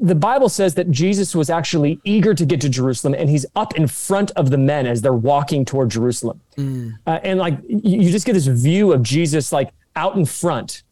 the 0.00 0.14
Bible 0.14 0.48
says 0.48 0.74
that 0.74 0.90
Jesus 0.90 1.34
was 1.34 1.48
actually 1.48 2.00
eager 2.04 2.34
to 2.34 2.44
get 2.44 2.60
to 2.60 2.68
Jerusalem, 2.68 3.14
and 3.14 3.30
he's 3.30 3.46
up 3.56 3.76
in 3.76 3.86
front 3.86 4.32
of 4.32 4.50
the 4.50 4.58
men 4.58 4.86
as 4.86 5.00
they're 5.00 5.12
walking 5.12 5.64
toward 5.64 5.90
Jerusalem. 5.90 6.40
Mm. 6.56 6.98
Uh, 7.06 7.20
and 7.22 7.38
like 7.38 7.58
you, 7.68 8.00
you 8.00 8.10
just 8.10 8.26
get 8.26 8.34
this 8.34 8.46
view 8.46 8.92
of 8.92 9.02
Jesus 9.02 9.52
like 9.52 9.70
out 9.94 10.16
in 10.16 10.26
front, 10.26 10.82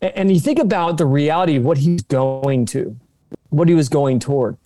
and 0.00 0.30
you 0.30 0.40
think 0.40 0.58
about 0.58 0.98
the 0.98 1.06
reality 1.06 1.56
of 1.56 1.64
what 1.64 1.78
he's 1.78 2.02
going 2.02 2.66
to, 2.66 2.94
what 3.48 3.68
he 3.68 3.74
was 3.74 3.88
going 3.88 4.18
toward 4.18 4.58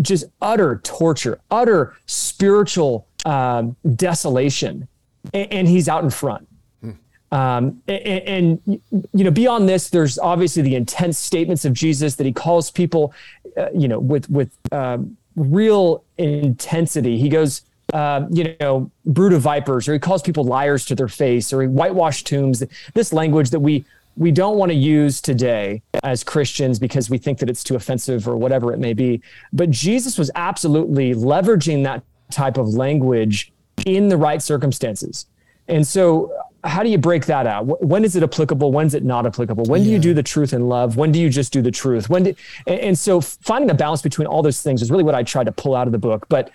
just 0.00 0.24
utter 0.40 0.80
torture, 0.82 1.40
utter 1.50 1.96
spiritual 2.06 3.06
um, 3.24 3.76
desolation, 3.96 4.88
and, 5.34 5.52
and, 5.52 5.68
he's 5.68 5.88
out 5.88 6.04
in 6.04 6.10
front. 6.10 6.48
Hmm. 6.80 6.90
Um, 7.32 7.82
and, 7.86 8.60
and, 8.66 8.80
you 9.12 9.24
know, 9.24 9.30
beyond 9.30 9.68
this, 9.68 9.90
there's 9.90 10.18
obviously 10.18 10.62
the 10.62 10.74
intense 10.74 11.18
statements 11.18 11.64
of 11.64 11.72
Jesus 11.72 12.16
that 12.16 12.26
he 12.26 12.32
calls 12.32 12.70
people, 12.70 13.12
uh, 13.56 13.68
you 13.74 13.88
know, 13.88 13.98
with 13.98 14.28
with 14.30 14.50
um, 14.72 15.16
real 15.36 16.04
intensity. 16.18 17.18
He 17.18 17.28
goes, 17.28 17.62
uh, 17.92 18.26
you 18.30 18.56
know, 18.60 18.90
brood 19.06 19.32
of 19.32 19.42
vipers, 19.42 19.88
or 19.88 19.92
he 19.92 19.98
calls 19.98 20.22
people 20.22 20.44
liars 20.44 20.84
to 20.86 20.94
their 20.94 21.08
face, 21.08 21.52
or 21.52 21.62
he 21.62 21.68
whitewashed 21.68 22.26
tombs. 22.26 22.62
This 22.94 23.12
language 23.12 23.50
that 23.50 23.60
we 23.60 23.84
we 24.16 24.30
don't 24.30 24.58
want 24.58 24.70
to 24.70 24.76
use 24.76 25.20
today 25.20 25.82
as 26.02 26.24
Christians 26.24 26.78
because 26.78 27.08
we 27.08 27.16
think 27.16 27.38
that 27.38 27.48
it's 27.48 27.64
too 27.64 27.76
offensive 27.76 28.28
or 28.28 28.36
whatever 28.36 28.72
it 28.72 28.78
may 28.78 28.92
be. 28.92 29.22
But 29.52 29.70
Jesus 29.70 30.18
was 30.18 30.30
absolutely 30.34 31.14
leveraging 31.14 31.84
that 31.84 32.02
type 32.32 32.56
of 32.56 32.68
language 32.68 33.52
in 33.86 34.08
the 34.08 34.16
right 34.16 34.42
circumstances. 34.42 35.26
And 35.68 35.86
so, 35.86 36.32
how 36.62 36.82
do 36.82 36.90
you 36.90 36.98
break 36.98 37.26
that 37.26 37.46
out? 37.46 37.82
When 37.82 38.04
is 38.04 38.16
it 38.16 38.22
applicable? 38.22 38.70
When 38.70 38.86
is 38.86 38.94
it 38.94 39.04
not 39.04 39.24
applicable? 39.24 39.64
When 39.64 39.82
do 39.82 39.88
you 39.88 39.98
do 39.98 40.12
the 40.12 40.22
truth 40.22 40.52
in 40.52 40.68
love? 40.68 40.96
When 40.96 41.10
do 41.10 41.18
you 41.18 41.30
just 41.30 41.52
do 41.52 41.62
the 41.62 41.70
truth? 41.70 42.10
When 42.10 42.24
do, 42.24 42.34
and 42.66 42.98
so 42.98 43.20
finding 43.20 43.70
a 43.70 43.74
balance 43.74 44.02
between 44.02 44.26
all 44.26 44.42
those 44.42 44.60
things 44.60 44.82
is 44.82 44.90
really 44.90 45.04
what 45.04 45.14
I 45.14 45.22
tried 45.22 45.44
to 45.44 45.52
pull 45.52 45.74
out 45.74 45.86
of 45.88 45.92
the 45.92 45.98
book. 45.98 46.26
But 46.28 46.50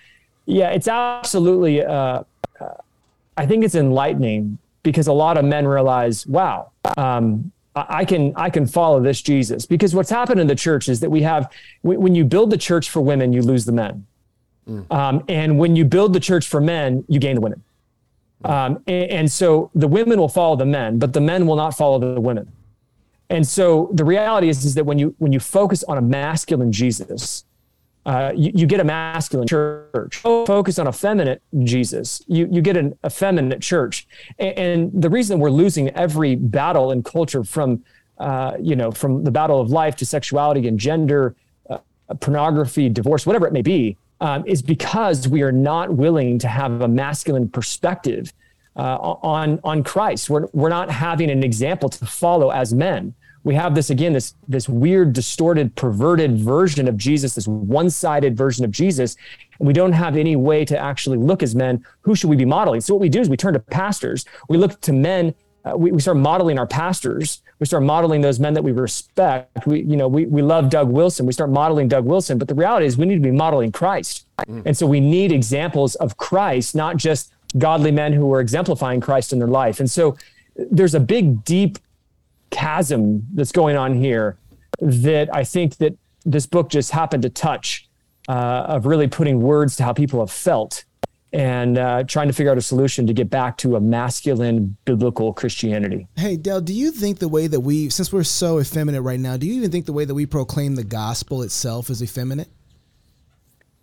yeah, 0.46 0.70
it's 0.70 0.88
absolutely, 0.88 1.84
uh, 1.84 2.24
uh 2.60 2.74
I 3.38 3.46
think 3.48 3.64
it's 3.64 3.76
enlightening 3.76 4.60
because 4.84 5.08
a 5.08 5.14
lot 5.14 5.38
of 5.38 5.44
men 5.44 5.68
realize, 5.68 6.28
wow, 6.28 6.72
um, 6.98 7.52
I 7.76 8.06
can 8.06 8.32
I 8.38 8.50
can 8.50 8.66
follow 8.68 9.02
this 9.02 9.22
Jesus 9.22 9.66
because 9.66 9.94
what's 9.94 10.10
happened 10.10 10.40
in 10.40 10.48
the 10.48 10.56
church 10.56 10.88
is 10.88 11.02
that 11.02 11.10
we 11.10 11.24
have 11.24 11.52
when 11.82 12.16
you 12.16 12.24
build 12.24 12.50
the 12.50 12.58
church 12.58 12.90
for 12.90 13.02
women, 13.02 13.34
you 13.34 13.42
lose 13.42 13.66
the 13.66 13.74
men, 13.74 14.08
um, 14.90 15.24
and 15.28 15.60
when 15.60 15.76
you 15.76 15.86
build 15.86 16.14
the 16.14 16.20
church 16.20 16.48
for 16.48 16.60
men, 16.60 17.04
you 17.08 17.20
gain 17.20 17.36
the 17.36 17.42
women. 17.42 17.64
Um, 18.44 18.84
and, 18.88 19.12
and, 19.12 19.32
so 19.32 19.72
the 19.74 19.88
women 19.88 20.20
will 20.20 20.30
follow 20.30 20.56
the 20.56 20.66
men, 20.66 21.00
but 21.00 21.14
the 21.14 21.22
men 21.22 21.48
will 21.48 21.56
not 21.56 21.76
follow 21.76 22.00
the 22.00 22.20
women. 22.20 22.52
And 23.30 23.48
so 23.48 23.90
the 23.94 24.06
reality 24.06 24.50
is, 24.50 24.66
is 24.66 24.76
that 24.76 24.86
when 24.86 25.00
you 25.00 25.16
when 25.18 25.32
you 25.32 25.40
focus 25.40 25.84
on 25.86 25.98
a 25.98 26.02
masculine 26.02 26.72
Jesus, 26.72 27.46
uh, 28.06 28.32
you, 28.36 28.52
you, 28.54 28.68
get 28.68 28.80
a 28.80 28.84
masculine 28.84 29.48
church. 29.48 30.18
Focus 30.18 30.78
on 30.78 30.86
a 30.86 30.92
feminine 30.92 31.40
Jesus, 31.64 32.22
you, 32.28 32.48
you 32.52 32.62
get 32.62 32.78
an 32.78 32.96
effeminate 33.04 33.64
church. 33.64 34.08
And, 34.38 34.58
and, 34.60 35.02
the 35.02 35.10
reason 35.10 35.40
we're 35.40 35.50
losing 35.50 35.90
every 35.90 36.36
battle 36.36 36.92
in 36.92 37.02
culture 37.02 37.44
from, 37.44 37.84
uh, 38.20 38.58
you 38.62 38.76
know, 38.76 38.92
from 38.92 39.24
the 39.24 39.32
battle 39.32 39.60
of 39.60 39.72
life 39.72 39.96
to 39.98 40.06
sexuality 40.06 40.68
and 40.68 40.80
gender, 40.80 41.36
uh, 41.68 41.80
pornography, 42.20 42.90
divorce, 42.90 43.26
whatever 43.26 43.48
it 43.48 43.54
may 43.54 43.64
be, 43.64 43.98
um, 44.22 44.44
is 44.46 44.62
because 44.62 45.28
we 45.28 45.42
are 45.42 45.52
not 45.52 45.92
willing 45.94 46.40
to 46.40 46.48
have 46.48 46.82
a 46.82 46.88
masculine 46.88 47.50
perspective 47.50 48.34
uh, 48.76 48.98
on 49.00 49.60
on 49.64 49.84
Christ. 49.84 50.30
We're 50.30 50.48
we're 50.54 50.70
not 50.70 50.90
having 50.90 51.30
an 51.30 51.44
example 51.44 51.90
to 51.90 52.06
follow 52.06 52.50
as 52.50 52.74
men. 52.74 53.14
We 53.44 53.54
have 53.56 53.76
this 53.76 53.90
again, 53.92 54.14
this 54.14 54.34
this 54.48 54.68
weird, 54.68 55.14
distorted, 55.14 55.76
perverted 55.76 56.38
version 56.38 56.88
of 56.88 56.98
Jesus, 56.98 57.36
this 57.36 57.48
one-sided 57.48 58.36
version 58.36 58.66
of 58.66 58.72
Jesus, 58.72 59.16
and 59.60 59.68
we 59.68 59.74
don't 59.74 59.94
have 59.94 60.18
any 60.18 60.36
way 60.36 60.66
to 60.66 60.78
actually 60.78 61.18
look 61.18 61.44
as 61.44 61.56
men. 61.56 61.86
Who 62.02 62.16
should 62.16 62.30
we 62.30 62.36
be 62.36 62.46
modeling? 62.46 62.82
So 62.82 62.96
what 62.96 63.02
we 63.02 63.10
do 63.10 63.22
is 63.22 63.30
we 63.30 63.38
turn 63.38 63.54
to 63.54 63.60
pastors. 63.60 64.26
We 64.50 64.58
look 64.58 64.82
to 64.82 64.94
men. 64.94 65.36
Uh, 65.66 65.76
we, 65.76 65.92
we 65.92 66.00
start 66.00 66.18
modeling 66.18 66.60
our 66.60 66.68
pastors. 66.68 67.42
We 67.60 67.66
start 67.66 67.84
modeling 67.84 68.22
those 68.22 68.40
men 68.40 68.54
that 68.54 68.64
we 68.64 68.72
respect. 68.72 69.66
We, 69.66 69.82
you 69.82 69.98
know, 69.98 70.08
we, 70.08 70.26
we 70.26 70.42
love 70.42 70.70
Doug 70.70 70.90
Wilson. 70.90 71.26
We 71.26 71.34
start 71.34 71.50
modeling 71.50 71.88
Doug 71.88 72.06
Wilson. 72.06 72.38
But 72.38 72.48
the 72.48 72.56
reality 72.56 72.86
is 72.86 72.98
we 72.98 73.06
need 73.06 73.16
to 73.16 73.22
be 73.22 73.32
modeling 73.32 73.72
Christ. 73.72 74.28
Mm. 74.48 74.64
And 74.66 74.78
so 74.78 74.86
we 74.86 75.00
need 75.00 75.32
examples 75.32 75.96
of 75.96 76.18
Christ, 76.18 76.76
not 76.76 76.98
just 76.98 77.34
godly 77.58 77.92
men 77.92 78.14
who 78.14 78.32
are 78.34 78.42
exemplifying 78.42 79.02
Christ 79.02 79.34
in 79.34 79.40
their 79.40 79.48
life. 79.48 79.80
And 79.80 79.90
so 79.90 80.18
there's 80.56 80.94
a 80.94 81.00
big, 81.00 81.44
deep 81.44 81.80
chasm 82.52 83.26
that's 83.34 83.52
going 83.52 83.76
on 83.76 83.96
here 83.96 84.38
that 84.80 85.34
I 85.34 85.44
think 85.44 85.78
that 85.78 85.98
this 86.26 86.46
book 86.46 86.70
just 86.70 86.92
happened 86.92 87.24
to 87.24 87.30
touch 87.30 87.88
uh, 88.28 88.66
of 88.68 88.86
really 88.86 89.08
putting 89.08 89.42
words 89.42 89.76
to 89.78 89.84
how 89.84 89.94
people 89.94 90.20
have 90.20 90.32
felt 90.32 90.86
and 91.36 91.78
uh, 91.78 92.02
trying 92.04 92.28
to 92.28 92.34
figure 92.34 92.50
out 92.50 92.58
a 92.58 92.62
solution 92.62 93.06
to 93.06 93.14
get 93.14 93.30
back 93.30 93.58
to 93.58 93.76
a 93.76 93.82
masculine 93.82 94.78
biblical 94.86 95.34
Christianity. 95.34 96.08
Hey, 96.16 96.38
Dell, 96.38 96.62
do 96.62 96.74
you 96.74 96.92
think 96.92 97.20
the 97.20 97.28
way 97.28 97.48
that 97.48 97.60
we, 97.60 97.90
since 97.90 98.14
we're 98.14 98.24
so 98.24 98.62
effeminate 98.62 99.02
right 99.02 99.20
now, 99.20 99.36
do 99.36 99.46
you 99.46 99.54
even 99.56 99.70
think 99.70 99.86
the 99.86 99.92
way 99.92 100.06
that 100.06 100.14
we 100.14 100.26
proclaim 100.26 100.76
the 100.76 100.84
gospel 100.86 101.42
itself 101.42 101.90
is 101.90 102.02
effeminate? 102.02 102.48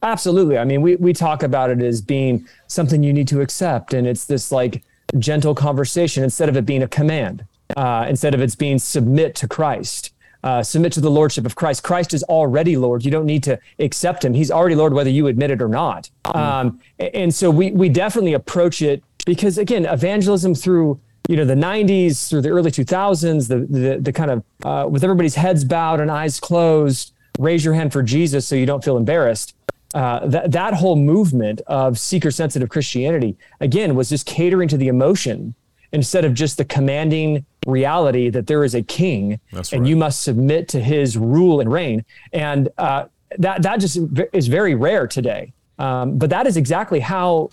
Absolutely. 0.03 0.57
I 0.57 0.65
mean, 0.65 0.81
we, 0.81 0.97
we 0.97 1.13
talk 1.13 1.43
about 1.43 1.69
it 1.69 1.83
as 1.83 2.01
being 2.01 2.49
something 2.69 3.03
you 3.03 3.13
need 3.13 3.29
to 3.29 3.43
accept, 3.43 3.93
and 3.93 4.07
it's 4.07 4.25
this 4.25 4.51
like 4.51 4.83
gentle 5.19 5.55
conversation 5.55 6.25
instead 6.25 6.49
of 6.49 6.57
it 6.57 6.65
being 6.65 6.83
a 6.83 6.89
command, 6.89 7.45
uh, 7.77 8.07
instead 8.09 8.35
of 8.35 8.41
it's 8.41 8.57
being 8.57 8.79
submit 8.79 9.35
to 9.35 9.47
Christ. 9.47 10.12
Uh, 10.43 10.63
submit 10.63 10.93
to 10.93 11.01
the 11.01 11.11
lordship 11.11 11.47
of 11.47 11.55
Christ. 11.55 11.85
Christ 11.85 12.15
is 12.15 12.25
already 12.25 12.77
Lord. 12.77 13.05
You 13.05 13.11
don't 13.11 13.27
need 13.27 13.45
to 13.45 13.61
accept 13.79 14.25
him. 14.25 14.35
He's 14.35 14.51
already 14.51 14.75
Lord, 14.75 14.93
whether 14.93 15.11
you 15.11 15.29
admit 15.29 15.53
it 15.53 15.63
or 15.63 15.69
not. 15.69 16.11
Um, 16.25 16.81
and 16.99 17.33
so 17.33 17.51
we 17.51 17.71
we 17.71 17.89
definitely 17.89 18.33
approach 18.33 18.83
it 18.83 19.05
because 19.25 19.57
again, 19.59 19.85
evangelism 19.87 20.55
through 20.55 21.01
you 21.29 21.37
know 21.37 21.45
the 21.45 21.55
90s 21.55 22.29
through 22.29 22.41
the 22.41 22.49
early 22.49 22.71
2000s, 22.71 23.49
the 23.49 23.59
the, 23.59 23.99
the 24.01 24.13
kind 24.13 24.31
of 24.33 24.45
uh, 24.65 24.89
with 24.89 25.05
everybody's 25.05 25.37
heads 25.37 25.65
bowed 25.65 26.01
and 26.01 26.11
eyes 26.11 26.41
closed, 26.41 27.13
raise 27.39 27.65
your 27.65 27.75
hand 27.75 27.93
for 27.93 28.03
Jesus 28.03 28.47
so 28.47 28.57
you 28.57 28.67
don't 28.67 28.83
feel 28.83 28.97
embarrassed 28.97 29.55
uh, 29.95 30.27
that 30.27 30.53
that 30.53 30.75
whole 30.75 30.97
movement 30.97 31.61
of 31.67 31.99
seeker 31.99 32.31
sensitive 32.31 32.69
Christianity 32.69 33.37
again 33.61 33.95
was 33.95 34.09
just 34.09 34.27
catering 34.27 34.69
to 34.69 34.77
the 34.77 34.89
emotion 34.89 35.55
instead 35.93 36.25
of 36.25 36.35
just 36.35 36.57
the 36.57 36.65
commanding 36.65 37.45
reality 37.67 38.31
that 38.31 38.47
there 38.47 38.65
is 38.65 38.75
a 38.75 38.83
king 38.83 39.39
That's 39.53 39.73
and 39.73 39.83
right. 39.83 39.89
you 39.89 39.97
must 39.97 40.23
submit 40.23 40.69
to 40.69 40.81
his 40.81 41.17
rule 41.17 41.61
and 41.61 41.71
reign. 41.71 42.05
And 42.33 42.69
uh, 42.79 43.07
that 43.39 43.63
that 43.63 43.81
just 43.81 43.99
is 44.33 44.49
very 44.49 44.75
rare 44.75 45.07
today. 45.07 45.53
Um, 45.79 46.19
but 46.19 46.31
that 46.31 46.47
is 46.47 46.57
exactly 46.57 47.01
how 47.01 47.51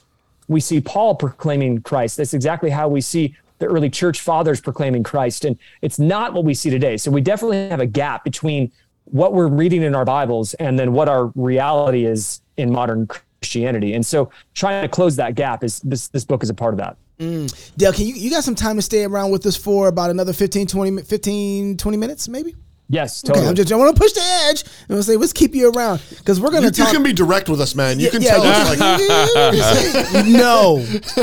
we 0.48 0.60
see 0.60 0.82
Paul 0.82 1.16
proclaiming 1.16 1.82
Christ. 1.82 2.18
That's 2.18 2.34
exactly 2.34 2.70
how 2.70 2.88
we 2.88 3.02
see 3.02 3.36
the 3.60 3.66
early 3.66 3.90
church 3.90 4.22
fathers 4.22 4.62
proclaiming 4.62 5.04
Christ. 5.04 5.46
And 5.46 5.58
it's 5.82 6.00
not 6.00 6.34
what 6.34 6.44
we 6.44 6.54
see 6.54 6.70
today. 6.70 6.98
So 6.98 7.12
we 7.12 7.22
definitely 7.22 7.70
have 7.70 7.82
a 7.82 7.86
gap 7.86 8.24
between 8.24 8.72
what 9.06 9.34
we're 9.34 9.48
reading 9.48 9.84
in 9.84 9.96
our 9.96 10.06
Bibles 10.06 10.54
and 10.56 10.78
then 10.78 10.94
what 10.94 11.10
our 11.10 11.28
reality 11.36 12.06
is 12.06 12.42
in 12.58 12.72
modern 12.72 13.08
Christianity. 13.08 13.94
And 13.94 14.06
so 14.06 14.30
trying 14.54 14.82
to 14.84 14.88
close 14.88 15.16
that 15.18 15.36
gap 15.36 15.64
is 15.64 15.80
this 15.82 16.08
this 16.10 16.26
book 16.26 16.44
is 16.44 16.50
a 16.50 16.54
part 16.54 16.74
of 16.74 16.78
that. 16.78 16.98
Mm. 17.20 17.76
Dale, 17.76 17.92
can 17.92 18.06
you 18.06 18.14
you 18.14 18.30
got 18.30 18.46
some 18.46 18.56
time 18.56 18.78
to 18.78 18.82
stay 18.82 19.04
around 19.04 19.32
with 19.32 19.46
us 19.46 19.58
for 19.58 19.90
about 19.90 20.10
another 20.10 20.32
15 20.32 20.68
20 20.68 21.02
15 21.04 21.78
20 21.78 21.98
minutes 21.98 22.30
maybe? 22.30 22.56
Yes, 22.92 23.22
totally. 23.22 23.42
Okay, 23.42 23.50
I'm 23.50 23.56
just, 23.56 23.72
I 23.72 23.76
want 23.76 23.96
to 23.96 24.02
push 24.02 24.14
the 24.14 24.22
edge 24.22 24.64
and 24.64 24.90
we'll 24.90 25.04
say, 25.04 25.16
let's 25.16 25.32
keep 25.32 25.54
you 25.54 25.72
around 25.72 26.02
because 26.10 26.42
we're 26.42 26.50
going 26.50 26.64
to 26.64 26.72
talk. 26.72 26.88
You 26.88 26.94
can 26.94 27.04
be 27.04 27.14
direct 27.14 27.48
with 27.48 27.62
us, 27.62 27.76
man. 27.76 28.00
You 28.00 28.06
yeah, 28.06 28.12
can 28.12 28.22
yeah, 28.24 28.32
tell 28.32 28.42
us 28.44 28.80
like, 28.80 30.26
no, 30.28 30.78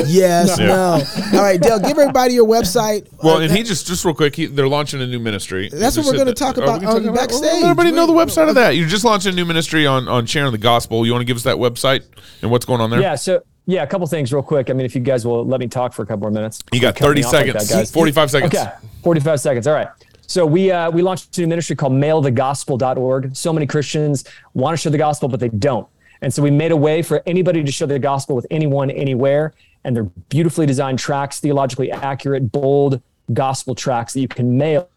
yes, 0.06 0.56
no. 0.58 0.66
no. 0.66 1.36
All 1.36 1.42
right, 1.44 1.60
Dale, 1.60 1.80
give 1.80 1.98
everybody 1.98 2.34
your 2.34 2.46
website. 2.46 3.08
Well, 3.20 3.38
uh, 3.38 3.40
and 3.40 3.50
he 3.50 3.64
just, 3.64 3.84
just 3.84 4.04
real 4.04 4.14
quick, 4.14 4.36
he, 4.36 4.46
they're 4.46 4.68
launching 4.68 5.02
a 5.02 5.08
new 5.08 5.18
ministry. 5.18 5.68
That's 5.68 5.96
what 5.96 6.06
we're 6.06 6.12
going 6.12 6.26
to 6.26 6.34
talk 6.34 6.56
about 6.56 6.84
on 6.84 7.02
talking 7.02 7.12
backstage. 7.12 7.40
About, 7.40 7.54
let 7.54 7.62
everybody 7.64 7.90
know 7.90 8.06
the 8.06 8.12
website 8.12 8.48
of 8.48 8.54
that. 8.54 8.76
You're 8.76 8.86
just 8.86 9.04
launched 9.04 9.26
a 9.26 9.32
new 9.32 9.44
ministry 9.44 9.88
on, 9.88 10.06
on 10.06 10.26
sharing 10.26 10.52
the 10.52 10.58
gospel. 10.58 11.04
You 11.04 11.10
want 11.10 11.22
to 11.22 11.26
give 11.26 11.36
us 11.36 11.42
that 11.42 11.56
website 11.56 12.04
and 12.42 12.50
what's 12.52 12.64
going 12.64 12.80
on 12.80 12.90
there? 12.90 13.00
Yeah, 13.00 13.16
so 13.16 13.42
yeah, 13.66 13.82
a 13.82 13.86
couple 13.86 14.06
things 14.06 14.32
real 14.32 14.42
quick. 14.42 14.70
I 14.70 14.72
mean, 14.72 14.86
if 14.86 14.94
you 14.94 15.00
guys 15.00 15.26
will 15.26 15.44
let 15.44 15.60
me 15.60 15.66
talk 15.66 15.92
for 15.92 16.02
a 16.02 16.06
couple 16.06 16.22
more 16.22 16.30
minutes. 16.30 16.62
You 16.72 16.80
got 16.80 16.96
30 16.96 17.22
seconds, 17.22 17.54
like 17.54 17.66
that, 17.66 17.88
45 17.88 18.30
seconds. 18.30 18.54
Okay, 18.54 18.70
45 19.02 19.40
seconds. 19.40 19.66
All 19.66 19.74
right. 19.74 19.88
So 20.28 20.44
we 20.46 20.70
uh, 20.70 20.90
we 20.90 21.02
launched 21.02 21.36
a 21.38 21.40
new 21.40 21.46
ministry 21.46 21.76
called 21.76 21.92
mailthegospel.org. 21.92 23.36
So 23.36 23.52
many 23.52 23.66
Christians 23.66 24.24
want 24.54 24.74
to 24.74 24.76
share 24.76 24.92
the 24.92 24.98
gospel, 24.98 25.28
but 25.28 25.40
they 25.40 25.48
don't. 25.48 25.86
And 26.22 26.32
so 26.32 26.42
we 26.42 26.50
made 26.50 26.72
a 26.72 26.76
way 26.76 27.02
for 27.02 27.22
anybody 27.26 27.62
to 27.62 27.70
share 27.70 27.88
the 27.88 27.98
gospel 27.98 28.34
with 28.34 28.46
anyone, 28.50 28.90
anywhere. 28.90 29.54
And 29.84 29.94
they're 29.94 30.04
beautifully 30.04 30.66
designed 30.66 30.98
tracts, 30.98 31.40
theologically 31.40 31.92
accurate, 31.92 32.50
bold 32.50 33.00
gospel 33.32 33.74
tracts 33.74 34.14
that 34.14 34.20
you 34.20 34.28
can 34.28 34.56
mail 34.56 34.88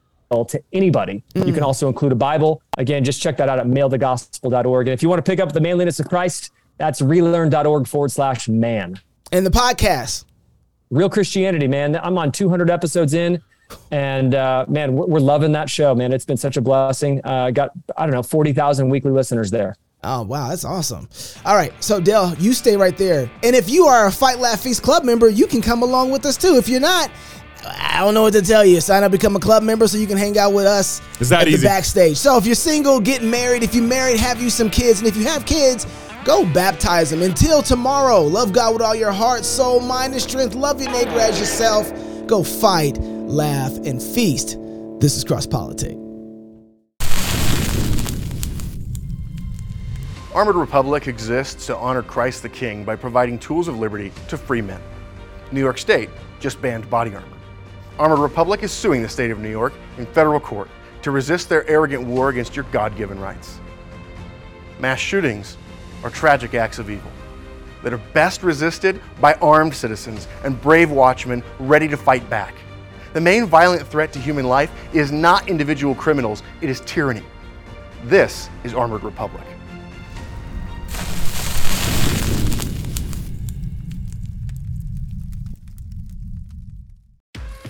to 0.48 0.62
anybody. 0.74 1.24
Mm. 1.34 1.48
You 1.48 1.54
can 1.54 1.64
also 1.64 1.88
include 1.88 2.12
a 2.12 2.16
Bible. 2.16 2.62
Again, 2.78 3.04
just 3.04 3.22
check 3.22 3.38
that 3.38 3.50
out 3.50 3.60
at 3.60 3.66
mailthegospel.org. 3.66 4.88
And 4.88 4.94
if 4.94 5.04
you 5.04 5.10
want 5.10 5.24
to 5.24 5.30
pick 5.30 5.40
up 5.40 5.52
the 5.54 5.62
manliness 5.62 6.00
of 6.00 6.08
Christ, 6.08 6.52
that's 6.80 7.02
relearn.org 7.02 7.88
forward 7.88 8.12
slash 8.12 8.50
man. 8.50 9.00
And 9.32 9.46
the 9.46 9.52
podcast. 9.52 10.26
Real 10.90 11.10
Christianity, 11.10 11.68
man. 11.68 11.96
I'm 11.96 12.18
on 12.18 12.32
200 12.32 12.72
episodes 12.72 13.14
in. 13.14 13.44
And 13.92 14.34
uh, 14.34 14.66
man, 14.68 14.94
we're, 14.94 15.06
we're, 15.06 15.20
loving 15.20 15.52
that 15.52 15.70
show, 15.70 15.94
man. 15.94 16.12
It's 16.12 16.26
been 16.26 16.38
such 16.38 16.58
a 16.58 16.62
blessing. 16.62 17.22
Uh, 17.24 17.52
got 17.52 17.72
I 17.98 18.06
don't 18.06 18.16
know 18.16 18.24
forty 18.24 18.52
thousand 18.52 18.90
weekly 18.90 19.12
listeners 19.12 19.52
there. 19.52 19.76
Oh 20.04 20.24
wow, 20.24 20.50
that's 20.50 20.66
awesome! 20.66 21.08
All 21.46 21.56
right, 21.56 21.72
so 21.84 22.00
Dell, 22.00 22.34
you 22.40 22.54
stay 22.54 22.76
right 22.78 22.98
there, 22.98 23.30
and 23.44 23.56
if 23.56 23.70
you 23.70 23.86
are 23.86 24.08
a 24.08 24.12
Fight 24.12 24.40
Laugh 24.40 24.62
Feast 24.62 24.82
Club 24.82 25.04
member, 25.04 25.30
you 25.30 25.46
can 25.46 25.62
come 25.62 25.84
along 25.84 26.10
with 26.10 26.26
us 26.26 26.38
too. 26.38 26.56
If 26.56 26.70
you're 26.70 26.80
not, 26.80 27.12
I 27.66 28.00
don't 28.00 28.14
know 28.14 28.24
what 28.24 28.34
to 28.34 28.42
tell 28.42 28.66
you. 28.66 28.80
Sign 28.82 29.04
up, 29.04 29.12
become 29.12 29.36
a 29.36 29.40
club 29.40 29.62
member, 29.62 29.88
so 29.88 29.98
you 29.98 30.08
can 30.08 30.18
hang 30.18 30.38
out 30.38 30.54
with 30.54 30.66
us 30.66 31.02
Is 31.20 31.30
that 31.30 31.42
at 31.42 31.48
easy? 31.50 31.58
the 31.58 31.64
backstage. 31.68 32.18
So 32.18 32.38
if 32.38 32.46
you're 32.46 32.56
single, 32.56 33.00
getting 33.00 33.30
married. 33.30 33.62
If 33.64 33.76
you're 33.76 33.84
married, 33.84 34.20
have 34.20 34.42
you 34.42 34.50
some 34.50 34.70
kids, 34.70 35.00
and 35.00 35.08
if 35.08 35.18
you 35.18 35.26
have 35.26 35.46
kids. 35.46 35.86
Go 36.30 36.46
baptize 36.54 37.10
them. 37.10 37.24
Until 37.24 37.64
tomorrow, 37.64 38.22
love 38.22 38.54
God 38.54 38.74
with 38.74 38.84
all 38.84 38.94
your 38.94 39.12
heart, 39.12 39.44
soul, 39.44 39.80
mind, 39.80 40.14
and 40.14 40.22
strength. 40.22 40.54
Love 40.54 40.80
your 40.80 40.92
neighbor 40.92 41.20
as 41.20 41.40
yourself. 41.40 41.92
Go 42.28 42.44
fight 42.44 43.00
laugh, 43.30 43.76
and 43.86 44.02
feast. 44.02 44.58
This 45.00 45.16
is 45.16 45.24
Cross 45.24 45.48
Politic. 45.48 45.96
Armored 50.34 50.56
Republic 50.56 51.08
exists 51.08 51.66
to 51.68 51.78
honor 51.78 52.02
Christ 52.02 52.44
the 52.44 52.50
King 52.50 52.84
by 52.84 52.96
providing 52.96 53.38
tools 53.40 53.68
of 53.68 53.78
liberty 53.78 54.12
to 54.28 54.38
free 54.38 54.62
men. 54.62 54.82
New 55.52 55.60
York 55.60 55.78
State 55.78 56.10
just 56.40 56.62
banned 56.62 56.90
body 56.90 57.14
armor. 57.14 57.28
Armored 57.98 58.20
Republic 58.20 58.64
is 58.64 58.72
suing 58.72 59.02
the 59.02 59.10
state 59.10 59.32
of 59.32 59.40
New 59.40 59.50
York 59.50 59.74
in 59.98 60.06
federal 60.08 60.40
court 60.40 60.70
to 61.02 61.12
resist 61.12 61.50
their 61.50 61.68
arrogant 61.70 62.04
war 62.04 62.30
against 62.30 62.56
your 62.56 62.66
God 62.72 62.96
given 62.96 63.20
rights. 63.20 63.60
Mass 64.80 65.00
shootings 65.00 65.58
are 66.04 66.10
tragic 66.10 66.54
acts 66.54 66.80
of 66.80 66.90
evil 66.90 67.12
that 67.84 67.94
are 67.94 68.02
best 68.14 68.44
resisted 68.44 69.02
by 69.22 69.34
armed 69.36 69.74
citizens 69.74 70.28
and 70.44 70.60
brave 70.62 70.92
watchmen 70.92 71.44
ready 71.60 71.88
to 71.88 71.98
fight 71.98 72.30
back. 72.30 72.56
The 73.14 73.22
main 73.22 73.46
violent 73.46 73.88
threat 73.88 74.14
to 74.14 74.20
human 74.20 74.46
life 74.48 74.72
is 74.94 75.12
not 75.12 75.48
individual 75.48 75.96
criminals, 75.96 76.44
it 76.62 76.70
is 76.70 76.82
tyranny. 76.82 77.24
This 78.06 78.50
is 78.64 78.74
Armored 78.74 79.04
Republic. 79.04 79.44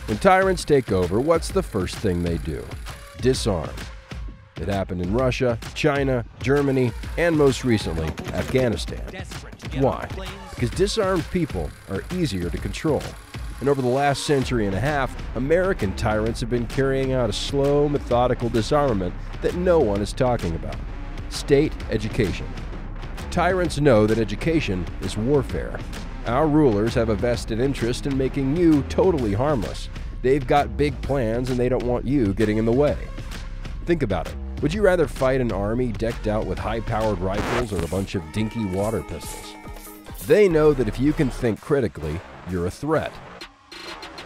When 0.06 0.18
tyrants 0.18 0.66
take 0.66 0.92
over, 0.92 1.20
what's 1.20 1.50
the 1.50 1.62
first 1.62 1.96
thing 1.96 2.24
they 2.24 2.40
do? 2.40 2.66
Disarm. 3.22 3.70
It 4.60 4.68
happened 4.68 5.02
in 5.02 5.14
Russia, 5.14 5.58
China, 5.74 6.26
Germany, 6.42 6.92
and 7.18 7.38
most 7.38 7.64
recently, 7.64 8.08
Afghanistan. 8.34 9.02
Why? 9.78 10.08
Because 10.50 10.70
disarmed 10.72 11.26
people 11.32 11.70
are 11.90 12.04
easier 12.14 12.50
to 12.50 12.58
control. 12.58 13.02
And 13.60 13.68
over 13.68 13.82
the 13.82 13.88
last 13.88 14.24
century 14.24 14.66
and 14.66 14.76
a 14.76 14.80
half, 14.80 15.16
American 15.36 15.96
tyrants 15.96 16.40
have 16.40 16.50
been 16.50 16.68
carrying 16.68 17.12
out 17.12 17.30
a 17.30 17.34
slow, 17.34 17.90
methodical 17.90 18.50
disarmament 18.50 19.14
that 19.42 19.56
no 19.56 19.80
one 19.80 20.02
is 20.02 20.14
talking 20.14 20.56
about 20.56 20.76
state 21.30 21.74
education. 21.90 22.48
Tyrants 23.32 23.80
know 23.80 24.08
that 24.08 24.18
education 24.18 24.86
is 25.02 25.18
warfare. 25.18 25.80
Our 26.26 26.48
rulers 26.48 26.94
have 26.96 27.10
a 27.10 27.16
vested 27.16 27.60
interest 27.60 28.08
in 28.08 28.18
making 28.18 28.56
you 28.56 28.84
totally 28.84 29.34
harmless. 29.34 29.90
They've 30.22 30.46
got 30.46 30.78
big 30.78 31.00
plans 31.02 31.50
and 31.50 31.60
they 31.60 31.70
don't 31.70 31.84
want 31.84 32.06
you 32.06 32.34
getting 32.34 32.58
in 32.58 32.66
the 32.66 32.72
way. 32.72 32.98
Think 33.86 34.04
about 34.04 34.28
it. 34.28 34.36
Would 34.62 34.74
you 34.74 34.82
rather 34.82 35.08
fight 35.08 35.40
an 35.40 35.54
army 35.54 35.94
decked 35.94 36.28
out 36.28 36.46
with 36.46 36.60
high 36.60 36.82
powered 36.82 37.20
rifles 37.20 37.72
or 37.72 37.82
a 37.82 37.88
bunch 37.88 38.16
of 38.16 38.32
dinky 38.34 38.66
water 38.66 39.02
pistols? 39.02 39.56
They 40.28 40.50
know 40.50 40.74
that 40.74 40.90
if 40.90 41.00
you 41.00 41.14
can 41.14 41.30
think 41.30 41.62
critically, 41.62 42.20
you're 42.50 42.68
a 42.68 42.72
threat. 42.72 43.14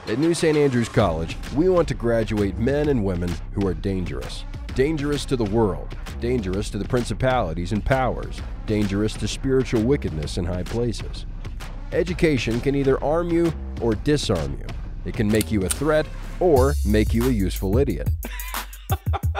At 0.07 0.17
New 0.17 0.33
St. 0.33 0.57
Andrews 0.57 0.89
College, 0.89 1.37
we 1.55 1.69
want 1.69 1.87
to 1.89 1.93
graduate 1.93 2.57
men 2.57 2.89
and 2.89 3.05
women 3.05 3.31
who 3.51 3.67
are 3.67 3.75
dangerous. 3.75 4.43
Dangerous 4.73 5.23
to 5.25 5.35
the 5.35 5.43
world, 5.43 5.95
dangerous 6.19 6.71
to 6.71 6.79
the 6.79 6.87
principalities 6.87 7.71
and 7.71 7.85
powers, 7.85 8.41
dangerous 8.65 9.13
to 9.13 9.27
spiritual 9.27 9.83
wickedness 9.83 10.39
in 10.39 10.45
high 10.45 10.63
places. 10.63 11.27
Education 11.91 12.59
can 12.59 12.73
either 12.73 13.01
arm 13.03 13.29
you 13.29 13.53
or 13.81 13.93
disarm 13.93 14.57
you. 14.59 14.65
It 15.05 15.13
can 15.13 15.27
make 15.27 15.51
you 15.51 15.63
a 15.63 15.69
threat 15.69 16.07
or 16.39 16.73
make 16.87 17.13
you 17.13 17.25
a 17.25 17.31
useful 17.31 17.77
idiot. 17.77 18.09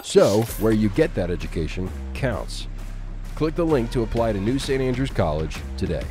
So, 0.03 0.41
where 0.59 0.73
you 0.73 0.89
get 0.89 1.13
that 1.15 1.31
education 1.31 1.89
counts. 2.13 2.67
Click 3.35 3.55
the 3.55 3.65
link 3.65 3.91
to 3.91 4.03
apply 4.03 4.33
to 4.33 4.39
New 4.39 4.59
St. 4.59 4.81
Andrews 4.81 5.09
College 5.09 5.57
today. 5.77 6.03